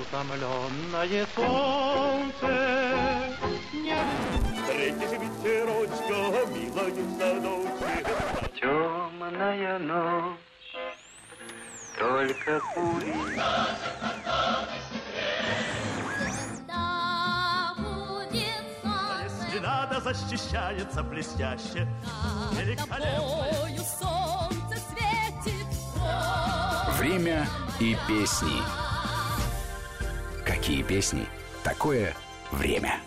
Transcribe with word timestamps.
Утомленное 0.00 1.26
солнце 1.34 2.48
не... 3.72 3.96
Встретишь 4.54 5.16
ветерочка, 5.18 6.18
милая 6.54 6.92
в 6.92 7.18
садочке. 7.18 7.92
Темная 8.60 9.78
ночь, 9.80 10.38
только. 11.98 12.52
Если 19.24 19.58
надо, 19.58 20.00
защищается 20.00 21.02
блестяще. 21.02 21.88
Великолепно. 22.52 23.48
Время 26.98 27.48
и 27.80 27.96
песни. 28.06 28.87
Какие 30.68 30.82
песни? 30.82 31.24
Такое 31.64 32.14
время. 32.52 33.00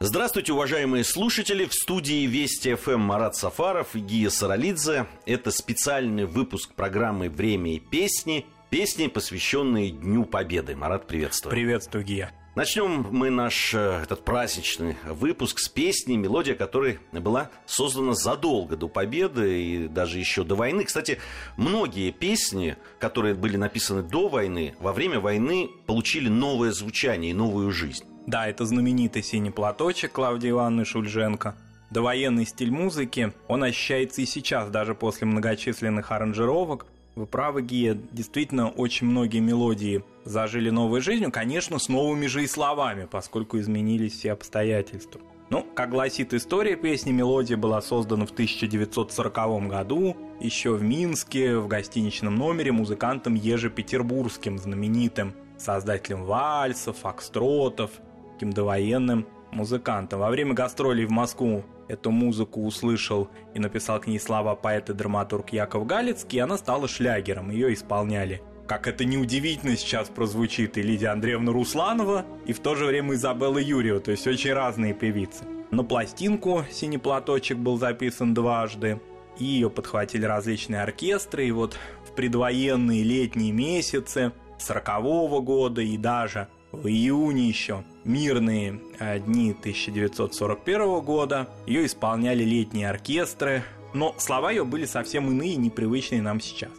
Здравствуйте, 0.00 0.52
уважаемые 0.52 1.02
слушатели! 1.02 1.64
В 1.64 1.72
студии 1.72 2.26
Вести 2.26 2.74
ФМ 2.74 3.00
Марат 3.00 3.36
Сафаров 3.36 3.96
и 3.96 4.00
Гия 4.00 4.28
Саралидзе. 4.28 5.06
Это 5.24 5.50
специальный 5.50 6.26
выпуск 6.26 6.74
программы 6.74 7.30
«Время 7.30 7.76
и 7.76 7.78
песни». 7.78 8.44
Песни, 8.68 9.06
посвященные 9.06 9.92
Дню 9.92 10.26
Победы. 10.26 10.76
Марат, 10.76 11.06
приветствую. 11.06 11.52
Приветствую, 11.52 12.04
Гия. 12.04 12.32
Начнем 12.54 13.06
мы 13.10 13.30
наш 13.30 13.72
э, 13.72 14.00
этот 14.02 14.26
праздничный 14.26 14.98
выпуск 15.06 15.58
с 15.58 15.70
песни, 15.70 16.16
мелодия 16.16 16.54
которой 16.54 16.98
была 17.10 17.50
создана 17.64 18.12
задолго 18.12 18.76
до 18.76 18.88
победы 18.88 19.62
и 19.62 19.88
даже 19.88 20.18
еще 20.18 20.44
до 20.44 20.54
войны. 20.54 20.84
Кстати, 20.84 21.18
многие 21.56 22.10
песни, 22.10 22.76
которые 22.98 23.34
были 23.34 23.56
написаны 23.56 24.02
до 24.02 24.28
войны, 24.28 24.74
во 24.80 24.92
время 24.92 25.18
войны 25.18 25.70
получили 25.86 26.28
новое 26.28 26.72
звучание 26.72 27.30
и 27.30 27.34
новую 27.34 27.70
жизнь. 27.70 28.04
Да, 28.26 28.46
это 28.46 28.66
знаменитый 28.66 29.22
«Синий 29.22 29.50
платочек» 29.50 30.12
Клавдии 30.12 30.50
Ивановны 30.50 30.84
Шульженко. 30.84 31.56
Довоенный 31.90 32.44
стиль 32.44 32.70
музыки, 32.70 33.32
он 33.48 33.64
ощущается 33.64 34.20
и 34.20 34.26
сейчас, 34.26 34.68
даже 34.68 34.94
после 34.94 35.26
многочисленных 35.26 36.12
аранжировок. 36.12 36.84
Вы 37.14 37.26
правы, 37.26 37.60
Гия, 37.60 37.98
действительно, 38.10 38.70
очень 38.70 39.06
многие 39.06 39.40
мелодии 39.40 40.02
зажили 40.24 40.70
новой 40.70 41.00
жизнью, 41.00 41.30
конечно, 41.30 41.78
с 41.78 41.90
новыми 41.90 42.26
же 42.26 42.42
и 42.42 42.46
словами, 42.46 43.06
поскольку 43.10 43.58
изменились 43.58 44.14
все 44.14 44.32
обстоятельства. 44.32 45.20
Ну, 45.50 45.66
как 45.74 45.90
гласит 45.90 46.32
история 46.32 46.74
песни, 46.76 47.12
мелодия 47.12 47.58
была 47.58 47.82
создана 47.82 48.24
в 48.24 48.30
1940 48.30 49.68
году, 49.68 50.16
еще 50.40 50.72
в 50.72 50.82
Минске, 50.82 51.58
в 51.58 51.68
гостиничном 51.68 52.34
номере 52.34 52.72
музыкантом 52.72 53.34
Еже 53.34 53.68
Петербургским, 53.68 54.56
знаменитым 54.56 55.34
создателем 55.58 56.24
вальсов, 56.24 56.96
фокстротов, 56.96 57.90
таким 58.32 58.54
довоенным 58.54 59.26
музыкантом. 59.52 60.20
Во 60.20 60.30
время 60.30 60.54
гастролей 60.54 61.04
в 61.04 61.10
Москву 61.10 61.64
эту 61.88 62.10
музыку 62.10 62.64
услышал 62.64 63.28
и 63.54 63.58
написал 63.58 64.00
к 64.00 64.06
ней 64.06 64.18
слова 64.18 64.54
поэт 64.54 64.90
и 64.90 64.94
драматург 64.94 65.50
Яков 65.50 65.86
Галицкий, 65.86 66.38
и 66.38 66.40
она 66.40 66.56
стала 66.56 66.88
шлягером. 66.88 67.50
Ее 67.50 67.72
исполняли 67.72 68.42
как 68.66 68.86
это 68.86 69.04
неудивительно 69.04 69.76
сейчас 69.76 70.08
прозвучит, 70.08 70.78
и 70.78 70.82
Лидия 70.82 71.08
Андреевна 71.08 71.52
Русланова, 71.52 72.24
и 72.46 72.54
в 72.54 72.60
то 72.60 72.74
же 72.74 72.86
время 72.86 73.12
Изабелла 73.14 73.58
Юрьева, 73.58 74.00
то 74.00 74.12
есть 74.12 74.26
очень 74.26 74.54
разные 74.54 74.94
певицы. 74.94 75.44
На 75.70 75.84
пластинку 75.84 76.64
«Синий 76.70 76.96
платочек» 76.96 77.58
был 77.58 77.76
записан 77.76 78.32
дважды, 78.32 78.98
и 79.38 79.44
ее 79.44 79.68
подхватили 79.68 80.24
различные 80.24 80.82
оркестры, 80.82 81.48
и 81.48 81.50
вот 81.50 81.76
в 82.06 82.14
предвоенные 82.14 83.02
летние 83.02 83.52
месяцы 83.52 84.32
40 84.58 84.88
-го 85.28 85.42
года 85.42 85.82
и 85.82 85.96
даже 85.96 86.48
в 86.70 86.86
июне 86.86 87.48
еще 87.48 87.84
мирные 88.04 88.80
э, 88.98 89.18
дни 89.20 89.50
1941 89.58 91.00
года 91.00 91.48
ее 91.66 91.86
исполняли 91.86 92.44
летние 92.44 92.88
оркестры, 92.88 93.62
но 93.94 94.14
слова 94.18 94.50
ее 94.50 94.64
были 94.64 94.84
совсем 94.84 95.28
иные, 95.30 95.56
непривычные 95.56 96.22
нам 96.22 96.40
сейчас. 96.40 96.70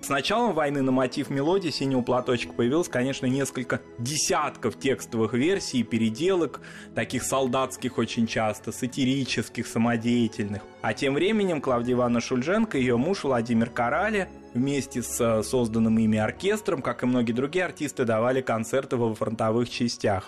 С 0.00 0.08
началом 0.08 0.54
войны 0.54 0.80
на 0.80 0.92
мотив 0.92 1.28
мелодии 1.28 1.68
«Синего 1.68 2.00
платочка» 2.00 2.54
появилось, 2.54 2.88
конечно, 2.88 3.26
несколько 3.26 3.82
десятков 3.98 4.78
текстовых 4.78 5.34
версий 5.34 5.80
и 5.80 5.82
переделок, 5.82 6.62
таких 6.94 7.22
солдатских 7.22 7.98
очень 7.98 8.26
часто, 8.26 8.72
сатирических, 8.72 9.66
самодеятельных. 9.66 10.62
А 10.80 10.94
тем 10.94 11.14
временем 11.14 11.60
Клавдия 11.60 11.94
Ивановна 11.94 12.22
Шульженко 12.22 12.78
и 12.78 12.80
ее 12.80 12.96
муж 12.96 13.24
Владимир 13.24 13.68
Карали 13.68 14.30
вместе 14.54 15.02
с 15.02 15.20
э, 15.20 15.42
созданным 15.42 15.98
ими 15.98 16.18
оркестром, 16.18 16.80
как 16.80 17.02
и 17.02 17.06
многие 17.06 17.32
другие 17.32 17.66
артисты, 17.66 18.06
давали 18.06 18.40
концерты 18.40 18.96
во 18.96 19.14
фронтовых 19.14 19.68
частях. 19.68 20.24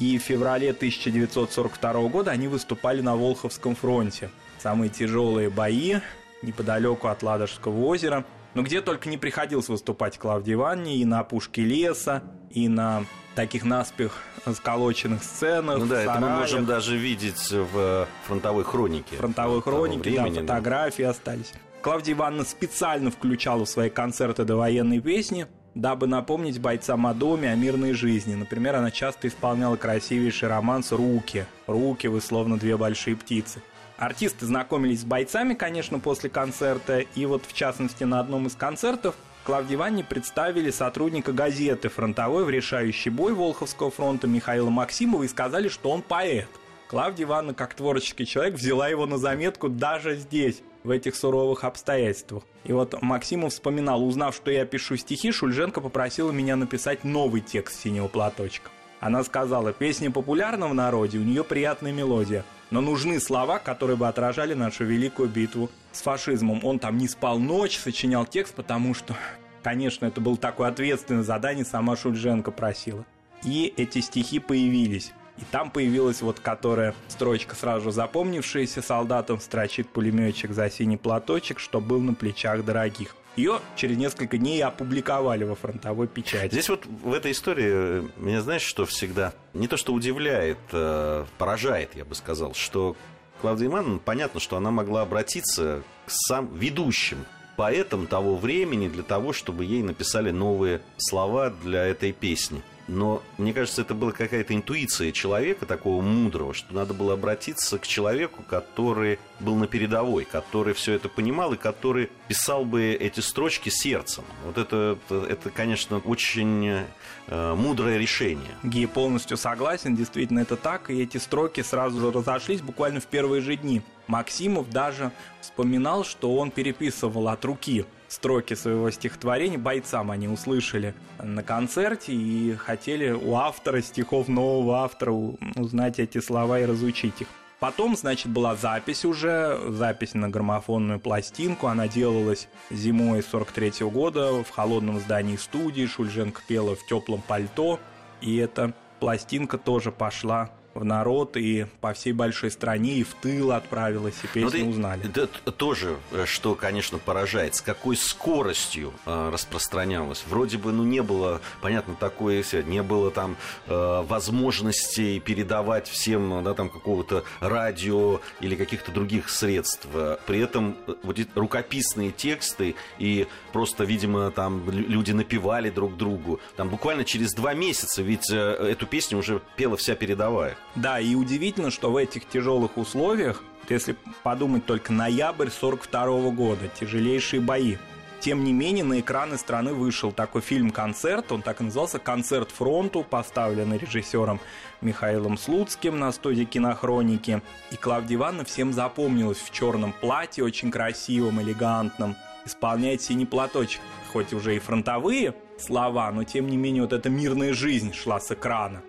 И 0.00 0.18
в 0.18 0.22
феврале 0.22 0.70
1942 0.70 2.08
года 2.08 2.30
они 2.30 2.48
выступали 2.48 3.00
на 3.00 3.16
Волховском 3.16 3.74
фронте. 3.74 4.30
Самые 4.58 4.88
тяжелые 4.88 5.50
бои 5.50 5.96
неподалеку 6.42 7.08
от 7.08 7.22
Ладожского 7.22 7.84
озера– 7.84 8.24
но 8.54 8.62
где 8.62 8.82
только 8.82 9.08
не 9.08 9.16
приходилось 9.16 9.68
выступать 9.68 10.18
Клавдии 10.18 10.54
Ивановне, 10.54 10.96
и 10.96 11.04
на 11.04 11.20
опушке 11.20 11.62
леса, 11.62 12.22
и 12.50 12.68
на 12.68 13.04
таких 13.34 13.64
наспех 13.64 14.18
сколоченных 14.54 15.22
сценах. 15.22 15.78
Ну 15.78 15.86
да, 15.86 16.02
это 16.02 16.20
мы 16.20 16.28
можем 16.28 16.66
даже 16.66 16.96
видеть 16.96 17.50
в 17.50 18.06
фронтовой 18.26 18.64
хронике. 18.64 19.16
Фронтовой 19.16 19.62
хронике, 19.62 20.10
времени, 20.10 20.34
да, 20.34 20.40
фотографии 20.40 21.02
да. 21.04 21.10
остались. 21.10 21.52
Клавдия 21.80 22.14
Ивановна 22.14 22.44
специально 22.44 23.10
включала 23.10 23.64
в 23.64 23.68
свои 23.68 23.88
концерты 23.88 24.44
довоенные 24.44 25.00
песни, 25.00 25.46
дабы 25.74 26.06
напомнить 26.06 26.60
бойцам 26.60 27.06
о 27.06 27.14
доме, 27.14 27.50
о 27.50 27.54
мирной 27.54 27.92
жизни. 27.92 28.34
Например, 28.34 28.76
она 28.76 28.90
часто 28.90 29.28
исполняла 29.28 29.76
красивейший 29.76 30.48
романс 30.48 30.92
«Руки». 30.92 31.46
«Руки, 31.66 32.06
вы 32.06 32.20
словно 32.20 32.58
две 32.58 32.76
большие 32.76 33.16
птицы». 33.16 33.62
Артисты 33.96 34.46
знакомились 34.46 35.02
с 35.02 35.04
бойцами, 35.04 35.54
конечно, 35.54 35.98
после 36.00 36.28
концерта, 36.28 37.00
и 37.00 37.26
вот 37.26 37.44
в 37.46 37.52
частности 37.52 38.04
на 38.04 38.20
одном 38.20 38.46
из 38.46 38.54
концертов 38.54 39.14
Клавдии 39.44 39.74
Ивановне 39.74 40.04
представили 40.04 40.70
сотрудника 40.70 41.32
газеты 41.32 41.88
«Фронтовой» 41.88 42.44
в 42.44 42.50
решающий 42.50 43.10
бой 43.10 43.32
Волховского 43.32 43.90
фронта 43.90 44.26
Михаила 44.26 44.70
Максимова 44.70 45.24
и 45.24 45.28
сказали, 45.28 45.68
что 45.68 45.90
он 45.90 46.02
поэт. 46.02 46.48
Клавдия 46.88 47.26
Ивановна, 47.26 47.54
как 47.54 47.74
творческий 47.74 48.26
человек, 48.26 48.54
взяла 48.54 48.88
его 48.88 49.06
на 49.06 49.18
заметку 49.18 49.68
даже 49.68 50.16
здесь, 50.16 50.62
в 50.84 50.90
этих 50.90 51.14
суровых 51.16 51.64
обстоятельствах. 51.64 52.44
И 52.64 52.72
вот 52.72 53.00
Максимов 53.02 53.52
вспоминал, 53.52 54.06
узнав, 54.06 54.34
что 54.34 54.50
я 54.50 54.64
пишу 54.64 54.96
стихи, 54.96 55.32
Шульженко 55.32 55.80
попросила 55.80 56.30
меня 56.30 56.56
написать 56.56 57.04
новый 57.04 57.40
текст 57.40 57.80
«Синего 57.80 58.08
платочка». 58.08 58.70
Она 59.00 59.24
сказала, 59.24 59.72
песня 59.72 60.10
популярна 60.10 60.68
в 60.68 60.74
народе, 60.74 61.18
у 61.18 61.22
нее 61.22 61.42
приятная 61.42 61.92
мелодия 61.92 62.44
но 62.72 62.80
нужны 62.80 63.20
слова, 63.20 63.58
которые 63.58 63.98
бы 63.98 64.08
отражали 64.08 64.54
нашу 64.54 64.84
великую 64.84 65.28
битву 65.28 65.70
с 65.92 66.00
фашизмом. 66.00 66.64
Он 66.64 66.78
там 66.78 66.96
не 66.96 67.06
спал 67.06 67.38
ночь, 67.38 67.76
сочинял 67.76 68.24
текст, 68.24 68.54
потому 68.54 68.94
что, 68.94 69.14
конечно, 69.62 70.06
это 70.06 70.22
было 70.22 70.38
такое 70.38 70.70
ответственное 70.70 71.22
задание, 71.22 71.66
сама 71.66 71.96
Шульженко 71.96 72.50
просила. 72.50 73.04
И 73.44 73.74
эти 73.76 74.00
стихи 74.00 74.38
появились. 74.38 75.12
И 75.42 75.44
там 75.50 75.72
появилась 75.72 76.22
вот 76.22 76.38
которая 76.38 76.94
строчка 77.08 77.56
сразу 77.56 77.90
запомнившаяся 77.90 78.80
солдатам 78.80 79.40
строчит 79.40 79.88
пулеметчик 79.88 80.52
за 80.52 80.70
синий 80.70 80.96
платочек, 80.96 81.58
что 81.58 81.80
был 81.80 81.98
на 81.98 82.14
плечах 82.14 82.64
дорогих. 82.64 83.16
Ее 83.34 83.58
через 83.74 83.96
несколько 83.96 84.38
дней 84.38 84.62
опубликовали 84.62 85.42
во 85.42 85.56
фронтовой 85.56 86.06
печати. 86.06 86.52
Здесь 86.52 86.68
вот 86.68 86.86
в 86.86 87.12
этой 87.12 87.32
истории 87.32 87.66
э, 87.66 88.08
меня, 88.18 88.40
знаешь, 88.40 88.62
что 88.62 88.86
всегда 88.86 89.32
не 89.52 89.66
то 89.66 89.76
что 89.76 89.92
удивляет, 89.92 90.58
а 90.72 91.26
поражает, 91.38 91.96
я 91.96 92.04
бы 92.04 92.14
сказал, 92.14 92.54
что 92.54 92.94
Клавдия 93.40 93.66
Ивановна, 93.66 93.98
понятно, 93.98 94.38
что 94.38 94.56
она 94.56 94.70
могла 94.70 95.02
обратиться 95.02 95.82
к 96.06 96.10
сам 96.10 96.54
ведущим 96.54 97.24
поэтам 97.56 98.06
того 98.06 98.36
времени 98.36 98.88
для 98.88 99.02
того, 99.02 99.32
чтобы 99.32 99.64
ей 99.64 99.82
написали 99.82 100.30
новые 100.30 100.80
слова 100.98 101.50
для 101.50 101.84
этой 101.84 102.12
песни 102.12 102.62
но 102.88 103.22
мне 103.38 103.52
кажется, 103.52 103.82
это 103.82 103.94
была 103.94 104.12
какая-то 104.12 104.54
интуиция 104.54 105.12
человека 105.12 105.66
такого 105.66 106.02
мудрого, 106.02 106.52
что 106.52 106.74
надо 106.74 106.94
было 106.94 107.14
обратиться 107.14 107.78
к 107.78 107.86
человеку, 107.86 108.42
который 108.42 109.18
был 109.40 109.54
на 109.56 109.66
передовой, 109.66 110.24
который 110.24 110.74
все 110.74 110.94
это 110.94 111.08
понимал 111.08 111.52
и 111.54 111.56
который 111.56 112.10
писал 112.28 112.64
бы 112.64 112.92
эти 112.92 113.20
строчки 113.20 113.68
сердцем. 113.68 114.24
Вот 114.44 114.58
это, 114.58 114.98
это, 115.10 115.50
конечно, 115.50 115.98
очень 115.98 116.84
э, 117.26 117.54
мудрое 117.54 117.98
решение. 117.98 118.56
Ги 118.62 118.86
полностью 118.86 119.36
согласен, 119.36 119.94
действительно 119.94 120.40
это 120.40 120.56
так, 120.56 120.90
и 120.90 121.02
эти 121.02 121.18
строки 121.18 121.62
сразу 121.62 122.00
же 122.00 122.10
разошлись 122.10 122.60
буквально 122.60 123.00
в 123.00 123.06
первые 123.06 123.42
же 123.42 123.56
дни. 123.56 123.82
Максимов 124.08 124.70
даже 124.70 125.12
вспоминал, 125.40 126.04
что 126.04 126.34
он 126.36 126.50
переписывал 126.50 127.28
от 127.28 127.44
руки 127.44 127.86
строки 128.12 128.54
своего 128.54 128.90
стихотворения 128.90 129.58
бойцам 129.58 130.10
они 130.10 130.28
услышали 130.28 130.94
на 131.22 131.42
концерте 131.42 132.12
и 132.12 132.54
хотели 132.54 133.10
у 133.10 133.34
автора 133.36 133.80
стихов, 133.80 134.28
нового 134.28 134.84
автора, 134.84 135.12
узнать 135.56 135.98
эти 135.98 136.18
слова 136.18 136.60
и 136.60 136.66
разучить 136.66 137.22
их. 137.22 137.28
Потом, 137.58 137.96
значит, 137.96 138.26
была 138.26 138.56
запись 138.56 139.04
уже, 139.04 139.56
запись 139.68 140.14
на 140.14 140.28
граммофонную 140.28 140.98
пластинку. 140.98 141.68
Она 141.68 141.86
делалась 141.86 142.48
зимой 142.70 143.22
43 143.22 143.84
-го 143.84 143.90
года 143.90 144.42
в 144.42 144.50
холодном 144.50 144.98
здании 144.98 145.36
студии. 145.36 145.86
Шульженко 145.86 146.42
пела 146.48 146.74
в 146.74 146.84
теплом 146.86 147.22
пальто. 147.22 147.78
И 148.20 148.36
эта 148.36 148.72
пластинка 148.98 149.58
тоже 149.58 149.92
пошла 149.92 150.50
в 150.74 150.84
народ 150.84 151.36
и 151.36 151.66
по 151.80 151.92
всей 151.92 152.12
большой 152.12 152.50
стране, 152.50 152.94
и 152.94 153.02
в 153.04 153.14
тыл 153.14 153.52
отправилась, 153.52 154.14
и 154.22 154.26
песню 154.26 154.44
Ну, 154.44 154.50
ты- 154.50 154.64
узнали. 154.64 155.02
Это 155.06 155.26
тоже, 155.52 155.96
э, 156.12 156.24
что, 156.26 156.54
конечно, 156.54 156.98
поражает, 156.98 157.54
с 157.54 157.60
какой 157.60 157.96
скоростью 157.96 158.92
э, 159.06 159.30
распространялось. 159.32 160.24
Вроде 160.28 160.58
бы, 160.58 160.72
ну, 160.72 160.82
не 160.84 161.02
было, 161.02 161.40
понятно, 161.60 161.94
такое, 161.94 162.42
всё, 162.42 162.62
не 162.62 162.82
было 162.82 163.10
там 163.10 163.36
э, 163.66 164.02
возможностей 164.08 165.20
передавать 165.20 165.88
всем, 165.88 166.42
да, 166.44 166.54
там, 166.54 166.68
какого-то 166.68 167.24
радио 167.40 168.20
или 168.40 168.54
каких-то 168.56 168.92
других 168.92 169.28
средств. 169.28 169.86
Э, 169.92 170.16
При 170.26 170.38
этом 170.40 170.76
э, 170.86 170.94
вот 171.02 171.18
эти 171.18 171.28
рукописные 171.34 172.10
тексты 172.12 172.74
и 172.98 173.26
просто, 173.52 173.84
видимо, 173.84 174.30
там 174.30 174.68
лю- 174.70 174.86
люди 174.88 175.12
напевали 175.12 175.70
друг 175.70 175.96
другу. 175.96 176.40
Там 176.56 176.68
буквально 176.68 177.04
через 177.04 177.34
два 177.34 177.54
месяца, 177.54 178.02
ведь 178.02 178.30
э, 178.30 178.36
эту 178.36 178.86
песню 178.86 179.18
уже 179.18 179.40
пела 179.56 179.76
вся 179.76 179.94
передовая. 179.94 180.56
Да, 180.74 180.98
и 181.00 181.14
удивительно, 181.14 181.70
что 181.70 181.90
в 181.90 181.96
этих 181.96 182.26
тяжелых 182.26 182.78
условиях, 182.78 183.42
если 183.68 183.96
подумать 184.22 184.64
только 184.66 184.92
ноябрь 184.92 185.50
42 185.50 186.30
года, 186.30 186.68
тяжелейшие 186.68 187.40
бои. 187.40 187.76
Тем 188.20 188.44
не 188.44 188.52
менее, 188.52 188.84
на 188.84 189.00
экраны 189.00 189.36
страны 189.36 189.74
вышел 189.74 190.12
такой 190.12 190.42
фильм-концерт, 190.42 191.32
он 191.32 191.42
так 191.42 191.60
и 191.60 191.64
назывался 191.64 191.98
«Концерт 191.98 192.52
фронту», 192.52 193.02
поставленный 193.02 193.78
режиссером 193.78 194.38
Михаилом 194.80 195.36
Слуцким 195.36 195.98
на 195.98 196.12
студии 196.12 196.44
кинохроники. 196.44 197.42
И 197.72 197.76
Клавдия 197.76 198.16
Ивановна 198.16 198.44
всем 198.44 198.72
запомнилась 198.72 199.38
в 199.38 199.50
черном 199.50 199.92
платье, 199.92 200.44
очень 200.44 200.70
красивом, 200.70 201.42
элегантном, 201.42 202.14
исполняет 202.44 203.02
синий 203.02 203.26
платочек. 203.26 203.80
Хоть 204.12 204.32
уже 204.32 204.54
и 204.54 204.60
фронтовые 204.60 205.34
слова, 205.58 206.12
но 206.12 206.22
тем 206.22 206.46
не 206.46 206.56
менее 206.56 206.82
вот 206.82 206.92
эта 206.92 207.10
мирная 207.10 207.52
жизнь 207.52 207.92
шла 207.92 208.20
с 208.20 208.30
экрана. 208.30 208.82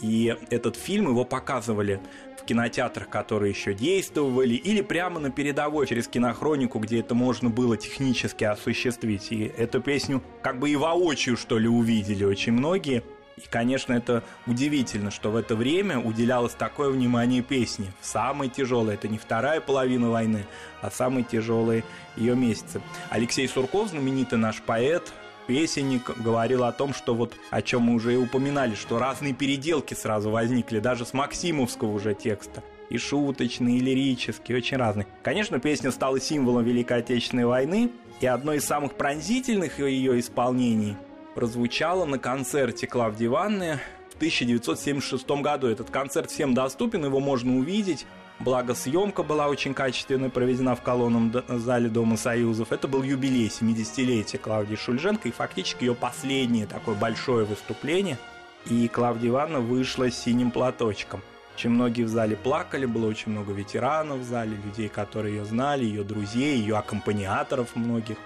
И 0.00 0.34
этот 0.50 0.76
фильм 0.76 1.08
его 1.08 1.24
показывали 1.24 2.00
в 2.38 2.44
кинотеатрах, 2.44 3.08
которые 3.08 3.50
еще 3.52 3.74
действовали, 3.74 4.54
или 4.54 4.80
прямо 4.80 5.20
на 5.20 5.30
передовой 5.30 5.86
через 5.86 6.08
кинохронику, 6.08 6.78
где 6.78 7.00
это 7.00 7.14
можно 7.14 7.50
было 7.50 7.76
технически 7.76 8.44
осуществить. 8.44 9.30
И 9.30 9.44
эту 9.44 9.80
песню 9.80 10.22
как 10.42 10.58
бы 10.58 10.70
и 10.70 10.76
воочию, 10.76 11.36
что 11.36 11.58
ли, 11.58 11.68
увидели 11.68 12.24
очень 12.24 12.52
многие. 12.52 13.02
И, 13.36 13.42
конечно, 13.48 13.92
это 13.94 14.22
удивительно, 14.46 15.10
что 15.10 15.30
в 15.30 15.36
это 15.36 15.56
время 15.56 15.98
уделялось 15.98 16.52
такое 16.52 16.90
внимание 16.90 17.42
песне. 17.42 17.92
В 18.00 18.06
самой 18.06 18.48
тяжелой, 18.48 18.94
это 18.94 19.08
не 19.08 19.18
вторая 19.18 19.60
половина 19.60 20.10
войны, 20.10 20.44
а 20.82 20.90
самые 20.90 21.24
тяжелые 21.24 21.84
ее 22.16 22.36
месяцы. 22.36 22.82
Алексей 23.08 23.48
Сурков, 23.48 23.90
знаменитый 23.90 24.38
наш 24.38 24.60
поэт, 24.60 25.12
песенник 25.50 26.16
говорил 26.16 26.62
о 26.62 26.70
том, 26.70 26.94
что 26.94 27.12
вот 27.12 27.34
о 27.50 27.60
чем 27.60 27.82
мы 27.82 27.94
уже 27.94 28.14
и 28.14 28.16
упоминали, 28.16 28.76
что 28.76 29.00
разные 29.00 29.34
переделки 29.34 29.94
сразу 29.94 30.30
возникли, 30.30 30.78
даже 30.78 31.04
с 31.04 31.12
Максимовского 31.12 31.90
уже 31.90 32.14
текста. 32.14 32.62
И 32.88 32.98
шуточные, 32.98 33.78
и 33.78 33.80
лирические, 33.80 34.58
очень 34.58 34.76
разные. 34.76 35.08
Конечно, 35.24 35.58
песня 35.58 35.90
стала 35.90 36.20
символом 36.20 36.62
Великой 36.62 36.98
Отечественной 36.98 37.46
войны, 37.46 37.90
и 38.20 38.26
одно 38.26 38.52
из 38.52 38.64
самых 38.64 38.94
пронзительных 38.94 39.80
ее 39.80 40.20
исполнений 40.20 40.94
прозвучало 41.34 42.04
на 42.04 42.20
концерте 42.20 42.86
Клавдии 42.86 43.26
Ивановны 43.26 43.80
в 44.12 44.16
1976 44.18 45.28
году. 45.42 45.66
Этот 45.66 45.90
концерт 45.90 46.30
всем 46.30 46.54
доступен, 46.54 47.04
его 47.04 47.18
можно 47.18 47.58
увидеть. 47.58 48.06
Благо, 48.40 48.74
съемка 48.74 49.22
была 49.22 49.48
очень 49.48 49.74
качественно 49.74 50.30
проведена 50.30 50.74
в 50.74 50.80
колонном 50.80 51.30
зале 51.46 51.90
Дома 51.90 52.16
Союзов. 52.16 52.72
Это 52.72 52.88
был 52.88 53.02
юбилей 53.02 53.48
70-летия 53.48 54.38
Клавдии 54.38 54.76
Шульженко 54.76 55.28
и 55.28 55.30
фактически 55.30 55.84
ее 55.84 55.94
последнее 55.94 56.66
такое 56.66 56.94
большое 56.94 57.44
выступление. 57.44 58.16
И 58.64 58.88
Клавдия 58.88 59.28
Ивановна 59.28 59.60
вышла 59.60 60.10
с 60.10 60.18
синим 60.18 60.52
платочком. 60.52 61.20
Очень 61.54 61.70
многие 61.70 62.04
в 62.04 62.08
зале 62.08 62.34
плакали, 62.34 62.86
было 62.86 63.08
очень 63.08 63.32
много 63.32 63.52
ветеранов 63.52 64.20
в 64.20 64.24
зале, 64.24 64.56
людей, 64.56 64.88
которые 64.88 65.36
ее 65.36 65.44
знали, 65.44 65.84
ее 65.84 66.02
друзей, 66.02 66.56
ее 66.56 66.78
аккомпаниаторов 66.78 67.76
многих. 67.76 68.16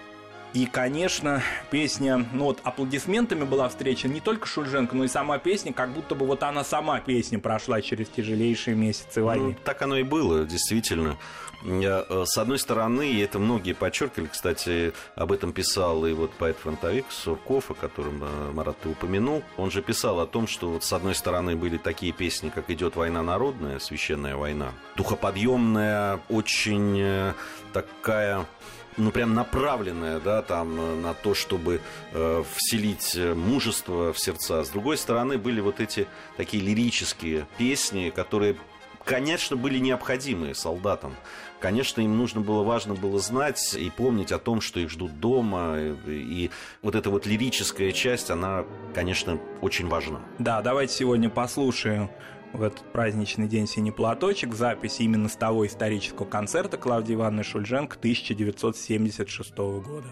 И, 0.54 0.66
конечно, 0.66 1.42
песня, 1.72 2.24
ну 2.32 2.44
вот 2.44 2.60
аплодисментами 2.62 3.42
была 3.42 3.68
встречена 3.68 4.12
не 4.12 4.20
только 4.20 4.46
Шульженко, 4.46 4.94
но 4.94 5.02
и 5.02 5.08
сама 5.08 5.38
песня, 5.38 5.72
как 5.72 5.90
будто 5.90 6.14
бы 6.14 6.26
вот 6.26 6.44
она 6.44 6.62
сама 6.62 7.00
песня 7.00 7.40
прошла 7.40 7.82
через 7.82 8.08
тяжелейшие 8.08 8.76
месяцы 8.76 9.20
войны. 9.20 9.48
Ну, 9.48 9.56
так 9.64 9.82
оно 9.82 9.96
и 9.96 10.04
было, 10.04 10.44
действительно. 10.44 11.16
Э, 11.64 12.24
С 12.24 12.38
одной 12.38 12.60
стороны, 12.60 13.10
и 13.10 13.18
это 13.18 13.40
многие 13.40 13.72
подчеркивали, 13.72 14.28
кстати, 14.28 14.92
об 15.16 15.32
этом 15.32 15.52
писал 15.52 16.06
и 16.06 16.12
вот 16.12 16.30
поэт-фронтовик 16.34 17.06
Сурков, 17.10 17.72
о 17.72 17.74
котором 17.74 18.22
э, 18.22 18.52
Марат 18.52 18.78
ты 18.78 18.90
упомянул. 18.90 19.42
Он 19.56 19.72
же 19.72 19.82
писал 19.82 20.20
о 20.20 20.26
том, 20.28 20.46
что 20.46 20.68
вот 20.68 20.84
с 20.84 20.92
одной 20.92 21.16
стороны 21.16 21.56
были 21.56 21.78
такие 21.78 22.12
песни, 22.12 22.50
как 22.54 22.70
«Идет 22.70 22.94
война 22.94 23.24
народная», 23.24 23.80
«Священная 23.80 24.36
война», 24.36 24.70
духоподъемная, 24.96 26.20
очень 26.28 27.00
э, 27.00 27.32
такая 27.72 28.46
ну, 28.96 29.10
прям 29.10 29.34
направленная, 29.34 30.20
да, 30.20 30.42
там, 30.42 30.78
э, 30.78 30.94
на 30.96 31.14
то, 31.14 31.34
чтобы 31.34 31.80
э, 32.12 32.44
вселить 32.54 33.14
э, 33.16 33.34
мужество 33.34 34.12
в 34.12 34.18
сердца. 34.18 34.64
С 34.64 34.68
другой 34.68 34.96
стороны, 34.96 35.38
были 35.38 35.60
вот 35.60 35.80
эти 35.80 36.06
такие 36.36 36.62
лирические 36.62 37.46
песни, 37.58 38.12
которые, 38.14 38.56
конечно, 39.04 39.56
были 39.56 39.78
необходимы 39.78 40.54
солдатам. 40.54 41.14
Конечно, 41.60 42.02
им 42.02 42.18
нужно 42.18 42.42
было, 42.42 42.62
важно 42.62 42.94
было 42.94 43.18
знать 43.18 43.74
и 43.74 43.88
помнить 43.90 44.32
о 44.32 44.38
том, 44.38 44.60
что 44.60 44.80
их 44.80 44.90
ждут 44.90 45.18
дома. 45.18 45.78
И, 46.06 46.50
вот 46.82 46.94
эта 46.94 47.08
вот 47.08 47.26
лирическая 47.26 47.90
часть, 47.92 48.30
она, 48.30 48.64
конечно, 48.94 49.40
очень 49.62 49.88
важна. 49.88 50.20
Да, 50.38 50.60
давайте 50.60 50.92
сегодня 50.92 51.30
послушаем 51.30 52.10
в 52.54 52.62
этот 52.62 52.84
праздничный 52.92 53.48
день 53.48 53.66
«Синий 53.66 53.90
платочек» 53.90 54.54
запись 54.54 55.00
именно 55.00 55.28
с 55.28 55.36
того 55.36 55.66
исторического 55.66 56.24
концерта 56.24 56.76
Клавдии 56.78 57.14
Ивановны 57.14 57.42
Шульженко 57.42 57.96
1976 57.98 59.56
года. 59.56 60.06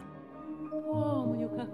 Помню, 0.71 1.49
как 1.49 1.72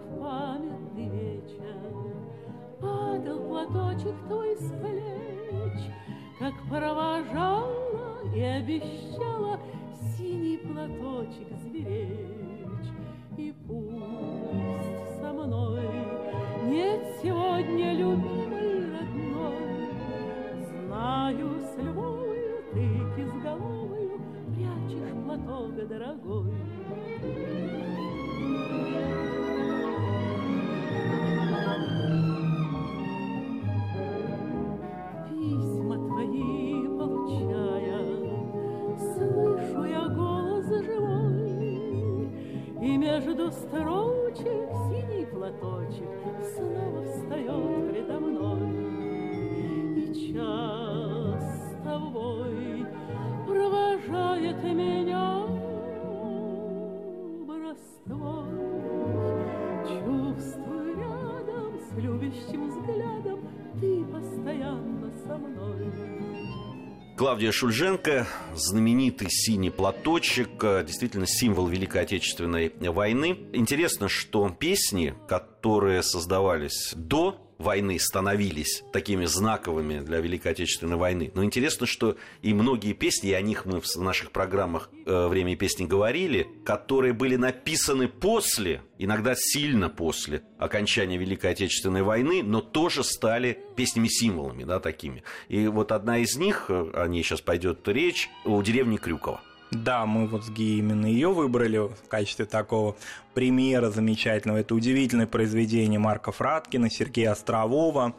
Клавдия 67.28 67.52
Шульженко, 67.52 68.26
знаменитый 68.54 69.28
синий 69.30 69.68
платочек, 69.68 70.48
э, 70.64 70.82
действительно 70.82 71.26
символ 71.26 71.66
Великой 71.66 72.00
Отечественной 72.00 72.72
войны. 72.80 73.38
Интересно, 73.52 74.08
что 74.08 74.48
песни, 74.48 75.14
которые 75.28 76.02
создавались 76.02 76.94
до 76.94 77.27
войны 77.58 77.98
становились 77.98 78.84
такими 78.92 79.24
знаковыми 79.24 80.00
для 80.00 80.20
Великой 80.20 80.52
Отечественной 80.52 80.96
войны. 80.96 81.30
Но 81.34 81.44
интересно, 81.44 81.86
что 81.86 82.16
и 82.42 82.54
многие 82.54 82.92
песни, 82.92 83.30
и 83.30 83.34
о 83.34 83.40
них 83.40 83.66
мы 83.66 83.80
в 83.80 83.96
наших 83.96 84.30
программах 84.30 84.90
э, 85.04 85.26
«Время 85.26 85.52
и 85.52 85.56
песни» 85.56 85.84
говорили, 85.84 86.48
которые 86.64 87.12
были 87.12 87.36
написаны 87.36 88.08
после, 88.08 88.82
иногда 88.98 89.34
сильно 89.36 89.88
после 89.88 90.42
окончания 90.58 91.18
Великой 91.18 91.50
Отечественной 91.52 92.02
войны, 92.02 92.42
но 92.42 92.60
тоже 92.60 93.04
стали 93.04 93.60
песнями-символами, 93.76 94.64
да, 94.64 94.80
такими. 94.80 95.24
И 95.48 95.66
вот 95.66 95.92
одна 95.92 96.18
из 96.18 96.36
них, 96.36 96.66
э, 96.68 96.90
о 96.94 97.08
ней 97.08 97.22
сейчас 97.22 97.40
пойдет 97.40 97.86
речь, 97.88 98.30
у 98.44 98.62
деревни 98.62 98.96
Крюкова. 98.96 99.40
Да, 99.70 100.06
мы 100.06 100.26
вот 100.26 100.44
с 100.44 100.50
Ги 100.50 100.78
именно 100.78 101.06
ее 101.06 101.32
выбрали 101.32 101.78
в 101.78 102.08
качестве 102.08 102.46
такого 102.46 102.96
примера 103.34 103.90
замечательного. 103.90 104.58
Это 104.58 104.74
удивительное 104.74 105.26
произведение 105.26 105.98
Марка 105.98 106.32
Фраткина, 106.32 106.90
Сергея 106.90 107.32
Острового, 107.32 108.14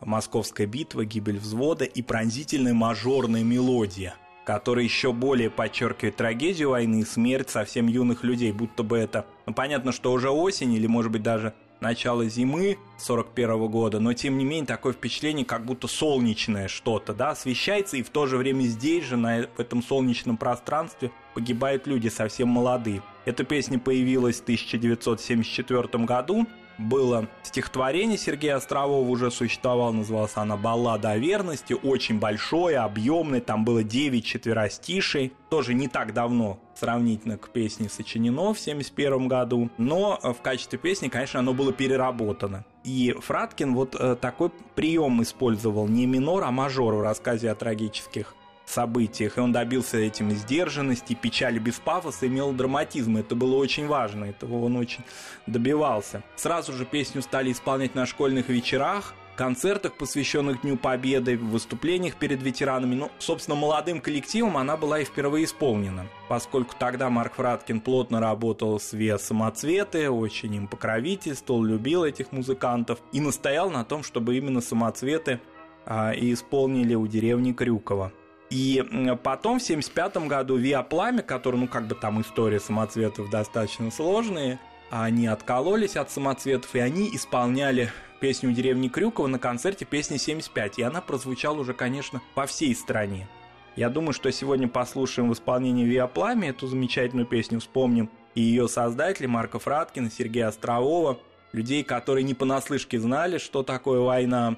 «Московская 0.00 0.66
битва», 0.66 1.04
«Гибель 1.04 1.38
взвода» 1.38 1.84
и 1.84 2.02
пронзительная 2.02 2.74
мажорная 2.74 3.42
мелодия 3.42 4.14
которая 4.44 4.84
еще 4.84 5.12
более 5.12 5.50
подчеркивает 5.50 6.16
трагедию 6.16 6.70
войны 6.70 7.00
и 7.00 7.04
смерть 7.04 7.50
совсем 7.50 7.86
юных 7.86 8.24
людей, 8.24 8.52
будто 8.52 8.82
бы 8.82 8.98
это, 8.98 9.24
ну, 9.46 9.54
понятно, 9.54 9.92
что 9.92 10.12
уже 10.12 10.30
осень 10.30 10.72
или, 10.72 10.86
может 10.86 11.12
быть, 11.12 11.22
даже 11.22 11.54
начало 11.82 12.26
зимы 12.26 12.78
41 12.98 13.66
года, 13.66 14.00
но 14.00 14.14
тем 14.14 14.38
не 14.38 14.44
менее 14.44 14.64
такое 14.64 14.94
впечатление, 14.94 15.44
как 15.44 15.66
будто 15.66 15.88
солнечное 15.88 16.68
что-то, 16.68 17.12
да, 17.12 17.30
освещается, 17.30 17.98
и 17.98 18.02
в 18.02 18.08
то 18.08 18.26
же 18.26 18.38
время 18.38 18.62
здесь 18.62 19.04
же, 19.04 19.16
на, 19.16 19.48
в 19.56 19.60
этом 19.60 19.82
солнечном 19.82 20.38
пространстве, 20.38 21.10
погибают 21.34 21.86
люди 21.86 22.08
совсем 22.08 22.48
молодые. 22.48 23.02
Эта 23.24 23.44
песня 23.44 23.78
появилась 23.78 24.40
в 24.40 24.42
1974 24.42 26.04
году, 26.04 26.46
было 26.78 27.28
стихотворение 27.42 28.18
Сергея 28.18 28.56
Острового, 28.56 29.08
уже 29.08 29.30
существовало, 29.30 29.92
называлась 29.92 30.32
она 30.36 30.56
«Баллада 30.56 31.10
о 31.10 31.18
верности», 31.18 31.74
очень 31.74 32.18
большое, 32.18 32.78
объемное, 32.78 33.40
там 33.40 33.64
было 33.64 33.82
9 33.82 34.24
четверостишей, 34.24 35.32
тоже 35.50 35.74
не 35.74 35.88
так 35.88 36.14
давно 36.14 36.58
сравнительно 36.74 37.38
к 37.38 37.50
песне 37.50 37.88
сочинено 37.88 38.54
в 38.54 38.60
1971 38.60 39.28
году, 39.28 39.70
но 39.78 40.18
в 40.22 40.42
качестве 40.42 40.78
песни, 40.78 41.08
конечно, 41.08 41.40
оно 41.40 41.52
было 41.54 41.72
переработано. 41.72 42.64
И 42.84 43.14
Фраткин 43.20 43.74
вот 43.74 43.94
э, 43.98 44.16
такой 44.16 44.50
прием 44.74 45.22
использовал 45.22 45.86
не 45.86 46.06
минор, 46.06 46.42
а 46.44 46.50
мажор 46.50 46.94
в 46.94 47.02
рассказе 47.02 47.50
о 47.50 47.54
трагических 47.54 48.34
событиях, 48.72 49.38
и 49.38 49.40
он 49.40 49.52
добился 49.52 49.98
этим 49.98 50.30
сдержанности, 50.32 51.14
печали 51.14 51.58
без 51.58 51.74
пафоса 51.74 52.26
и 52.26 52.28
мелодраматизма. 52.28 53.20
Это 53.20 53.34
было 53.34 53.56
очень 53.56 53.86
важно, 53.86 54.24
этого 54.26 54.64
он 54.64 54.76
очень 54.76 55.04
добивался. 55.46 56.22
Сразу 56.36 56.72
же 56.72 56.84
песню 56.84 57.22
стали 57.22 57.52
исполнять 57.52 57.94
на 57.94 58.06
школьных 58.06 58.48
вечерах, 58.48 59.14
концертах, 59.36 59.94
посвященных 59.94 60.62
Дню 60.62 60.76
Победы, 60.76 61.36
в 61.36 61.50
выступлениях 61.50 62.16
перед 62.16 62.42
ветеранами. 62.42 62.94
Ну, 62.94 63.10
собственно, 63.18 63.56
молодым 63.56 64.00
коллективом 64.00 64.56
она 64.56 64.76
была 64.76 65.00
и 65.00 65.04
впервые 65.04 65.44
исполнена, 65.44 66.06
поскольку 66.28 66.74
тогда 66.78 67.10
Марк 67.10 67.34
Фраткин 67.34 67.80
плотно 67.80 68.20
работал 68.20 68.78
с 68.78 68.92
ВИА 68.92 69.18
«Самоцветы», 69.18 70.10
очень 70.10 70.54
им 70.54 70.68
покровительствовал, 70.68 71.64
любил 71.64 72.04
этих 72.04 72.32
музыкантов 72.32 73.00
и 73.12 73.20
настоял 73.20 73.70
на 73.70 73.84
том, 73.84 74.02
чтобы 74.02 74.36
именно 74.36 74.60
«Самоцветы» 74.60 75.40
а, 75.84 76.12
и 76.12 76.32
исполнили 76.32 76.94
у 76.94 77.06
деревни 77.06 77.52
Крюкова. 77.52 78.12
И 78.52 78.84
потом 79.22 79.58
в 79.58 79.62
1975 79.62 80.28
году 80.28 80.56
Виа 80.56 80.82
Пламя, 80.82 81.22
который, 81.22 81.56
ну, 81.56 81.66
как 81.66 81.86
бы 81.86 81.94
там 81.94 82.20
история 82.20 82.60
самоцветов 82.60 83.30
достаточно 83.30 83.90
сложные, 83.90 84.60
они 84.90 85.26
откололись 85.26 85.96
от 85.96 86.10
самоцветов, 86.10 86.74
и 86.74 86.80
они 86.80 87.08
исполняли 87.16 87.90
песню 88.20 88.52
деревни 88.52 88.88
Крюкова 88.88 89.26
на 89.26 89.38
концерте 89.38 89.86
песни 89.86 90.18
75. 90.18 90.80
И 90.80 90.82
она 90.82 91.00
прозвучала 91.00 91.60
уже, 91.60 91.72
конечно, 91.72 92.20
по 92.34 92.44
всей 92.44 92.74
стране. 92.74 93.26
Я 93.74 93.88
думаю, 93.88 94.12
что 94.12 94.30
сегодня 94.30 94.68
послушаем 94.68 95.30
в 95.30 95.32
исполнении 95.32 95.86
Виа 95.86 96.06
Пламя 96.06 96.50
эту 96.50 96.66
замечательную 96.66 97.26
песню, 97.26 97.58
вспомним 97.58 98.10
и 98.34 98.42
ее 98.42 98.68
создатели 98.68 99.24
Марка 99.24 99.58
Фраткина, 99.58 100.10
Сергея 100.10 100.48
Острового, 100.48 101.18
людей, 101.52 101.82
которые 101.84 102.22
не 102.22 102.34
понаслышке 102.34 103.00
знали, 103.00 103.38
что 103.38 103.62
такое 103.62 104.00
война. 104.00 104.56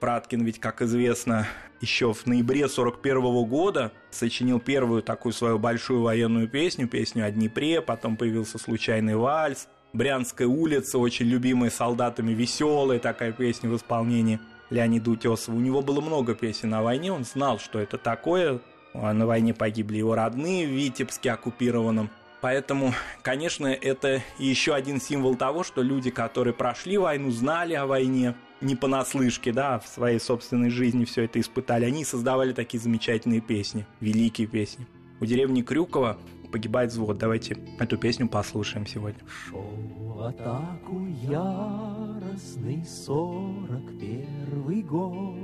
Фраткин 0.00 0.44
ведь, 0.44 0.60
как 0.60 0.80
известно, 0.82 1.46
еще 1.84 2.14
в 2.14 2.24
ноябре 2.24 2.66
41 2.66 3.44
года 3.44 3.92
сочинил 4.10 4.58
первую 4.58 5.02
такую 5.02 5.34
свою 5.34 5.58
большую 5.58 6.00
военную 6.00 6.48
песню, 6.48 6.88
песню 6.88 7.26
о 7.26 7.30
Днепре, 7.30 7.82
потом 7.82 8.16
появился 8.16 8.58
«Случайный 8.58 9.16
вальс», 9.16 9.68
«Брянская 9.92 10.48
улица», 10.48 10.98
очень 10.98 11.26
любимая 11.26 11.68
солдатами, 11.70 12.32
веселая 12.32 12.98
такая 12.98 13.32
песня 13.32 13.68
в 13.68 13.76
исполнении 13.76 14.40
Леонида 14.70 15.10
Утесова. 15.10 15.54
У 15.54 15.60
него 15.60 15.82
было 15.82 16.00
много 16.00 16.34
песен 16.34 16.72
о 16.72 16.82
войне, 16.82 17.12
он 17.12 17.24
знал, 17.24 17.58
что 17.58 17.78
это 17.78 17.98
такое. 17.98 18.60
А 18.94 19.12
на 19.12 19.26
войне 19.26 19.52
погибли 19.52 19.98
его 19.98 20.14
родные 20.14 20.66
в 20.66 20.70
Витебске 20.70 21.32
оккупированном. 21.32 22.10
Поэтому, 22.40 22.94
конечно, 23.22 23.66
это 23.66 24.22
еще 24.38 24.74
один 24.74 25.00
символ 25.00 25.34
того, 25.34 25.64
что 25.64 25.82
люди, 25.82 26.10
которые 26.10 26.54
прошли 26.54 26.96
войну, 26.96 27.30
знали 27.30 27.74
о 27.74 27.86
войне, 27.86 28.34
не 28.64 28.76
понаслышке, 28.76 29.52
да, 29.52 29.78
в 29.78 29.86
своей 29.86 30.18
собственной 30.18 30.70
жизни 30.70 31.04
все 31.04 31.24
это 31.24 31.40
испытали. 31.40 31.84
Они 31.84 32.04
создавали 32.04 32.52
такие 32.52 32.80
замечательные 32.80 33.40
песни, 33.40 33.86
великие 34.00 34.46
песни. 34.46 34.86
У 35.20 35.26
деревни 35.26 35.62
Крюкова 35.62 36.18
погибает 36.50 36.90
взвод. 36.90 37.18
Давайте 37.18 37.56
эту 37.78 37.98
песню 37.98 38.28
послушаем 38.28 38.86
сегодня. 38.86 39.20
Шел 39.26 39.60
в 39.60 40.22
атаку 40.22 41.06
яростный 41.22 42.84
сорок 42.84 43.82
первый 44.00 44.82
год. 44.82 45.36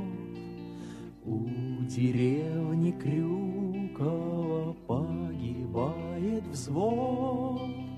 У 1.24 1.48
деревни 1.88 2.92
Крюкова 2.92 4.74
погибает 4.86 6.44
взвод. 6.46 7.89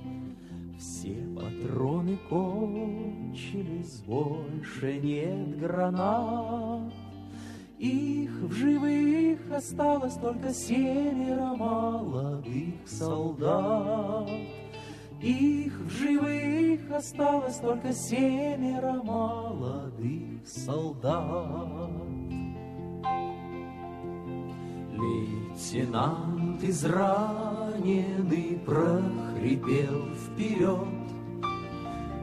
Все 0.83 1.15
патроны 1.37 2.19
кончились, 2.29 4.03
больше 4.05 4.99
нет 4.99 5.61
гранат. 5.61 6.93
Их 7.79 8.33
в 8.33 8.51
живых 8.51 9.39
осталось 9.53 10.15
только 10.15 10.53
семеро 10.53 11.55
молодых 11.55 12.75
солдат. 12.87 14.29
Их 15.21 15.73
в 15.79 15.89
живых 15.89 16.91
осталось 16.91 17.59
только 17.59 17.93
семеро 17.93 19.05
молодых 19.05 20.49
солдат. 20.49 21.91
Лейтенант 24.91 26.61
израненный 27.83 28.59
прохрипел 28.65 30.09
вперед. 30.15 30.89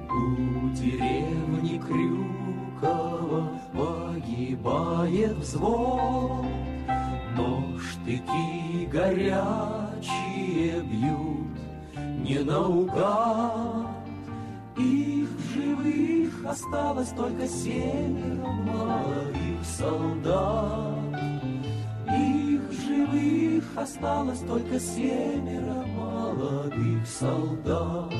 У 0.09 0.69
деревни 0.75 1.77
Крюкова 1.79 3.51
погибает 3.73 5.37
взвод. 5.37 6.45
Но 7.35 7.77
штыки 7.77 8.85
горячие 8.91 10.81
бьют 10.81 11.59
не 12.25 12.39
наугад. 12.39 13.87
Их 14.77 15.29
живых 15.53 16.45
осталось 16.45 17.09
только 17.09 17.47
семеро 17.47 18.47
молодых 18.47 19.63
солдат 19.63 21.28
осталось 23.75 24.39
только 24.39 24.79
семеро 24.79 25.85
молодых 25.95 27.07
солдат. 27.07 28.13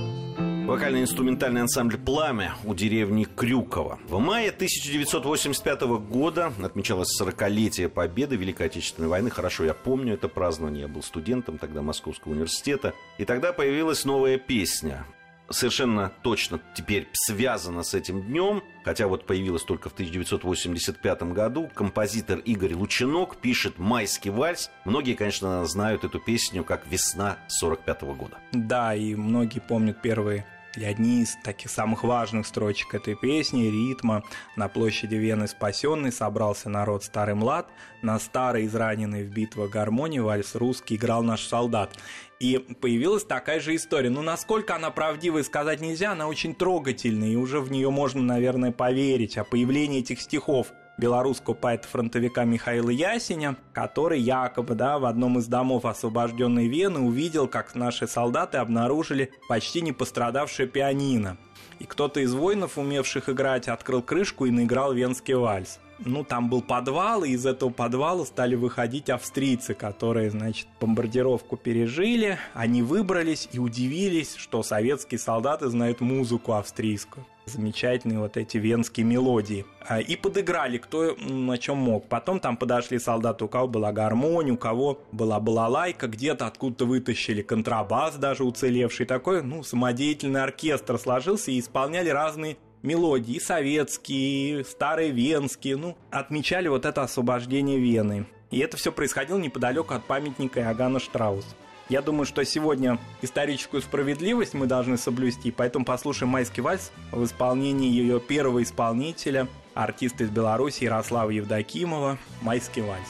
Вокально-инструментальный 0.70 1.62
ансамбль 1.62 1.98
«Пламя» 1.98 2.54
у 2.64 2.76
деревни 2.76 3.24
Крюкова. 3.24 3.98
В 4.08 4.20
мае 4.20 4.50
1985 4.50 5.82
года 6.08 6.54
отмечалось 6.64 7.20
40-летие 7.20 7.90
победы 7.90 8.36
Великой 8.36 8.68
Отечественной 8.68 9.10
войны. 9.10 9.32
Хорошо, 9.32 9.64
я 9.64 9.74
помню 9.74 10.14
это 10.14 10.28
празднование. 10.28 10.82
Я 10.82 10.88
был 10.88 11.02
студентом 11.02 11.58
тогда 11.58 11.82
Московского 11.82 12.34
университета. 12.34 12.94
И 13.18 13.26
тогда 13.26 13.52
появилась 13.52 14.06
новая 14.06 14.38
песня 14.38 15.08
совершенно 15.52 16.12
точно 16.22 16.60
теперь 16.74 17.08
связана 17.14 17.84
с 17.84 17.94
этим 17.94 18.22
днем, 18.22 18.64
хотя 18.84 19.08
вот 19.08 19.26
появилась 19.26 19.64
только 19.64 19.90
в 19.90 19.94
1985 19.94 21.24
году. 21.24 21.70
Композитор 21.74 22.40
Игорь 22.40 22.74
Лучинок 22.74 23.38
пишет 23.38 23.78
«Майский 23.78 24.30
вальс». 24.30 24.72
Многие, 24.86 25.14
конечно, 25.14 25.66
знают 25.66 26.04
эту 26.04 26.20
песню 26.20 26.64
как 26.64 26.88
«Весна 26.88 27.38
45 27.48 28.02
года». 28.04 28.38
Да, 28.52 28.96
и 28.96 29.16
многие 29.16 29.60
помнят 29.60 30.02
первые 30.02 30.46
или 30.76 30.86
одни 30.86 31.22
из 31.24 31.36
таких 31.44 31.72
самых 31.72 32.04
важных 32.04 32.46
строчек 32.46 32.94
этой 32.94 33.16
песни, 33.16 33.70
ритма. 33.70 34.24
На 34.56 34.68
площади 34.68 35.16
Вены 35.16 35.48
спасенный 35.48 36.12
собрался 36.12 36.70
народ 36.70 37.04
старый 37.04 37.36
млад, 37.36 37.68
на 38.02 38.20
старой 38.20 38.66
израненной 38.66 39.24
в 39.24 39.32
битвах 39.32 39.72
гармонии 39.72 40.20
вальс 40.20 40.56
русский 40.56 40.96
играл 40.96 41.24
наш 41.24 41.46
солдат. 41.46 41.98
И 42.40 42.58
появилась 42.58 43.26
такая 43.26 43.60
же 43.60 43.76
история. 43.76 44.10
Ну, 44.10 44.22
насколько 44.22 44.74
она 44.74 44.92
правдивая, 44.92 45.44
сказать 45.44 45.82
нельзя, 45.82 46.14
она 46.14 46.30
очень 46.30 46.56
трогательная, 46.56 47.30
и 47.30 47.36
уже 47.36 47.60
в 47.60 47.70
нее 47.70 47.90
можно, 47.90 48.22
наверное, 48.22 48.72
поверить. 48.72 49.38
О 49.38 49.44
появлении 49.44 50.00
этих 50.00 50.22
стихов 50.22 50.72
белорусского 50.98 51.54
поэта-фронтовика 51.54 52.46
Михаила 52.46 52.92
Ясеня, 52.92 53.58
который 53.74 54.22
якобы 54.22 54.76
да, 54.76 55.00
в 55.00 55.06
одном 55.06 55.38
из 55.38 55.48
домов 55.48 55.84
освобожденной 55.84 56.70
Вены 56.70 57.02
увидел, 57.02 57.50
как 57.50 57.76
наши 57.76 58.08
солдаты 58.08 58.58
обнаружили 58.58 59.32
почти 59.50 59.82
не 59.82 59.92
пострадавшее 59.92 60.70
пианино. 60.70 61.38
И 61.80 61.84
кто-то 61.84 62.22
из 62.22 62.34
воинов, 62.34 62.78
умевших 62.78 63.28
играть, 63.28 63.68
открыл 63.68 64.02
крышку 64.02 64.46
и 64.46 64.52
наиграл 64.52 64.94
венский 64.94 65.34
вальс 65.34 65.80
ну, 66.06 66.24
там 66.24 66.50
был 66.50 66.62
подвал, 66.62 67.24
и 67.24 67.32
из 67.32 67.46
этого 67.46 67.70
подвала 67.70 68.26
стали 68.26 68.56
выходить 68.56 69.10
австрийцы, 69.10 69.74
которые, 69.74 70.32
значит, 70.32 70.68
бомбардировку 70.80 71.58
пережили, 71.58 72.38
они 72.54 72.82
выбрались 72.82 73.50
и 73.52 73.60
удивились, 73.60 74.36
что 74.36 74.64
советские 74.64 75.20
солдаты 75.20 75.70
знают 75.70 76.02
музыку 76.02 76.54
австрийскую. 76.54 77.26
Замечательные 77.46 78.20
вот 78.20 78.38
эти 78.38 78.58
венские 78.58 79.06
мелодии. 79.06 79.66
А, 79.88 80.00
и 80.00 80.16
подыграли, 80.16 80.78
кто 80.78 81.16
на 81.16 81.58
чем 81.58 81.78
мог. 81.78 82.08
Потом 82.08 82.40
там 82.40 82.58
подошли 82.58 83.00
солдаты, 83.00 83.46
у 83.46 83.48
кого 83.48 83.68
была 83.68 83.92
гармония, 83.92 84.54
у 84.54 84.58
кого 84.58 85.02
была 85.12 85.40
балалайка, 85.40 86.08
где-то 86.08 86.46
откуда-то 86.46 86.86
вытащили 86.86 87.42
контрабас 87.42 88.18
даже 88.18 88.44
уцелевший. 88.44 89.08
Такой, 89.08 89.42
ну, 89.42 89.64
самодеятельный 89.64 90.44
оркестр 90.44 91.00
сложился 91.00 91.50
и 91.50 91.60
исполняли 91.60 92.10
разные 92.10 92.58
мелодии 92.82 93.40
советские, 93.40 94.64
старые 94.64 95.12
венские, 95.12 95.78
ну, 95.78 95.98
отмечали 96.12 96.68
вот 96.68 96.86
это 96.86 97.04
освобождение 97.04 97.80
Вены. 97.80 98.26
И 98.52 98.60
это 98.60 98.78
все 98.78 98.92
происходило 98.92 99.38
неподалеку 99.38 99.94
от 99.94 100.06
памятника 100.06 100.62
Иоганна 100.62 101.00
Штраус. 101.00 101.46
Я 101.90 102.04
думаю, 102.04 102.26
что 102.26 102.46
сегодня 102.46 103.00
историческую 103.24 103.82
справедливость 103.82 104.54
мы 104.54 104.68
должны 104.68 104.96
соблюсти, 104.98 105.50
поэтому 105.50 105.86
послушаем 105.86 106.30
«Майский 106.30 106.62
вальс» 106.62 106.92
в 107.12 107.24
исполнении 107.24 107.90
ее 107.90 108.20
первого 108.20 108.62
исполнителя, 108.62 109.48
артиста 109.74 110.24
из 110.24 110.30
Беларуси 110.30 110.84
Ярослава 110.84 111.32
Евдокимова 111.32 112.20
«Майский 112.42 112.82
вальс». 112.82 113.08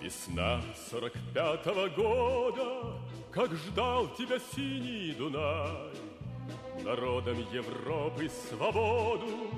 Весна 0.00 0.60
сорок 0.90 1.12
пятого 1.34 1.88
года, 1.88 2.96
как 3.32 3.52
ждал 3.52 4.08
тебя 4.16 4.38
синий 4.54 5.14
Дунай, 5.18 5.70
Народам 6.84 7.38
Европы 7.52 8.28
свободу 8.48 9.48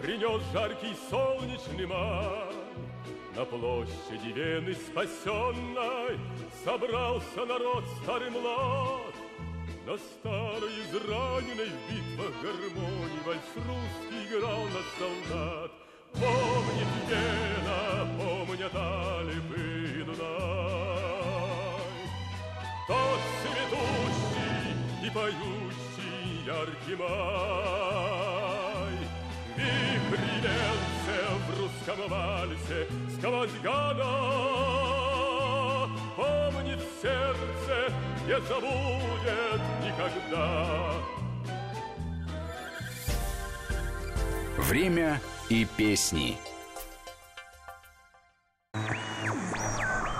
Принес 0.00 0.42
жаркий 0.52 0.94
солнечный 1.08 1.86
май. 1.86 2.52
На 3.36 3.44
площади 3.44 4.32
Вены 4.34 4.74
спасенной 4.74 6.18
Собрался 6.64 7.46
народ 7.46 7.84
старый 8.02 8.30
млад. 8.30 9.14
На 9.86 9.96
старой 9.98 10.72
израненной 10.82 11.68
в 11.68 11.78
битвах 11.90 12.32
гармонии 12.42 13.20
Вальс 13.24 13.50
русский 13.54 14.36
играл 14.36 14.64
на 14.64 14.82
солдат. 14.98 15.70
Помнит 16.12 16.88
Вена, 17.08 18.08
помнят 18.18 18.74
Альпы 18.74 19.60
и 19.60 20.02
Дунай. 20.02 21.04
Тот 22.88 23.20
цветущий 23.42 25.06
и 25.06 25.10
поющий 25.10 25.63
яркий 26.46 26.96
май. 26.96 28.34
Вихри 29.56 30.40
венце 30.42 31.18
в 31.46 31.60
русском 31.60 32.08
вальсе 32.08 32.80
сквозь 33.16 33.56
года 33.62 34.10
Помнит 36.16 36.80
сердце, 37.00 37.92
не 38.26 38.40
забудет 38.48 39.62
никогда. 39.82 40.92
Время 44.58 45.20
и 45.48 45.66
песни. 45.76 46.38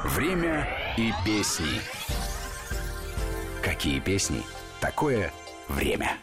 Время 0.05 0.69
и 0.97 1.13
песни. 1.25 1.81
Какие 3.63 4.01
песни? 4.01 4.43
Такое 4.81 5.33
время. 5.69 6.19